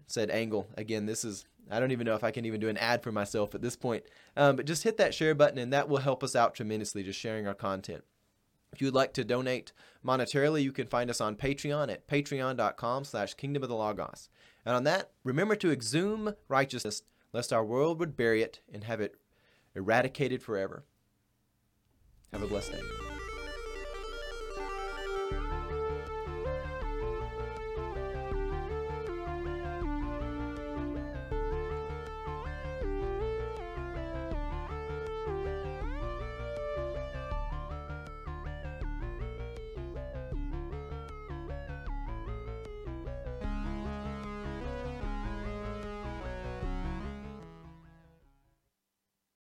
said 0.08 0.30
angle. 0.30 0.66
Again, 0.76 1.06
this 1.06 1.24
is, 1.24 1.46
I 1.70 1.78
don't 1.78 1.92
even 1.92 2.06
know 2.06 2.16
if 2.16 2.24
I 2.24 2.32
can 2.32 2.44
even 2.44 2.58
do 2.58 2.68
an 2.68 2.76
ad 2.76 3.04
for 3.04 3.12
myself 3.12 3.54
at 3.54 3.62
this 3.62 3.76
point, 3.76 4.02
um, 4.36 4.56
but 4.56 4.66
just 4.66 4.82
hit 4.82 4.96
that 4.96 5.14
share 5.14 5.36
button 5.36 5.58
and 5.58 5.72
that 5.72 5.88
will 5.88 5.98
help 5.98 6.24
us 6.24 6.34
out 6.34 6.56
tremendously, 6.56 7.04
just 7.04 7.20
sharing 7.20 7.46
our 7.46 7.54
content. 7.54 8.02
If 8.72 8.82
you'd 8.82 8.94
like 8.94 9.12
to 9.14 9.24
donate 9.24 9.72
monetarily, 10.04 10.62
you 10.62 10.72
can 10.72 10.86
find 10.86 11.10
us 11.10 11.20
on 11.20 11.36
Patreon 11.36 11.90
at 11.90 12.06
patreon.com 12.06 13.04
slash 13.04 13.34
kingdom 13.34 13.62
of 13.62 13.68
the 13.68 13.74
logos. 13.74 14.28
And 14.64 14.74
on 14.74 14.84
that, 14.84 15.10
remember 15.24 15.56
to 15.56 15.72
exhume 15.72 16.34
righteousness, 16.48 17.02
lest 17.32 17.52
our 17.52 17.64
world 17.64 17.98
would 17.98 18.16
bury 18.16 18.42
it 18.42 18.60
and 18.72 18.84
have 18.84 19.00
it 19.00 19.16
eradicated 19.74 20.42
forever. 20.42 20.84
Have 22.32 22.42
a 22.42 22.46
blessed 22.46 22.72
day. 22.72 23.07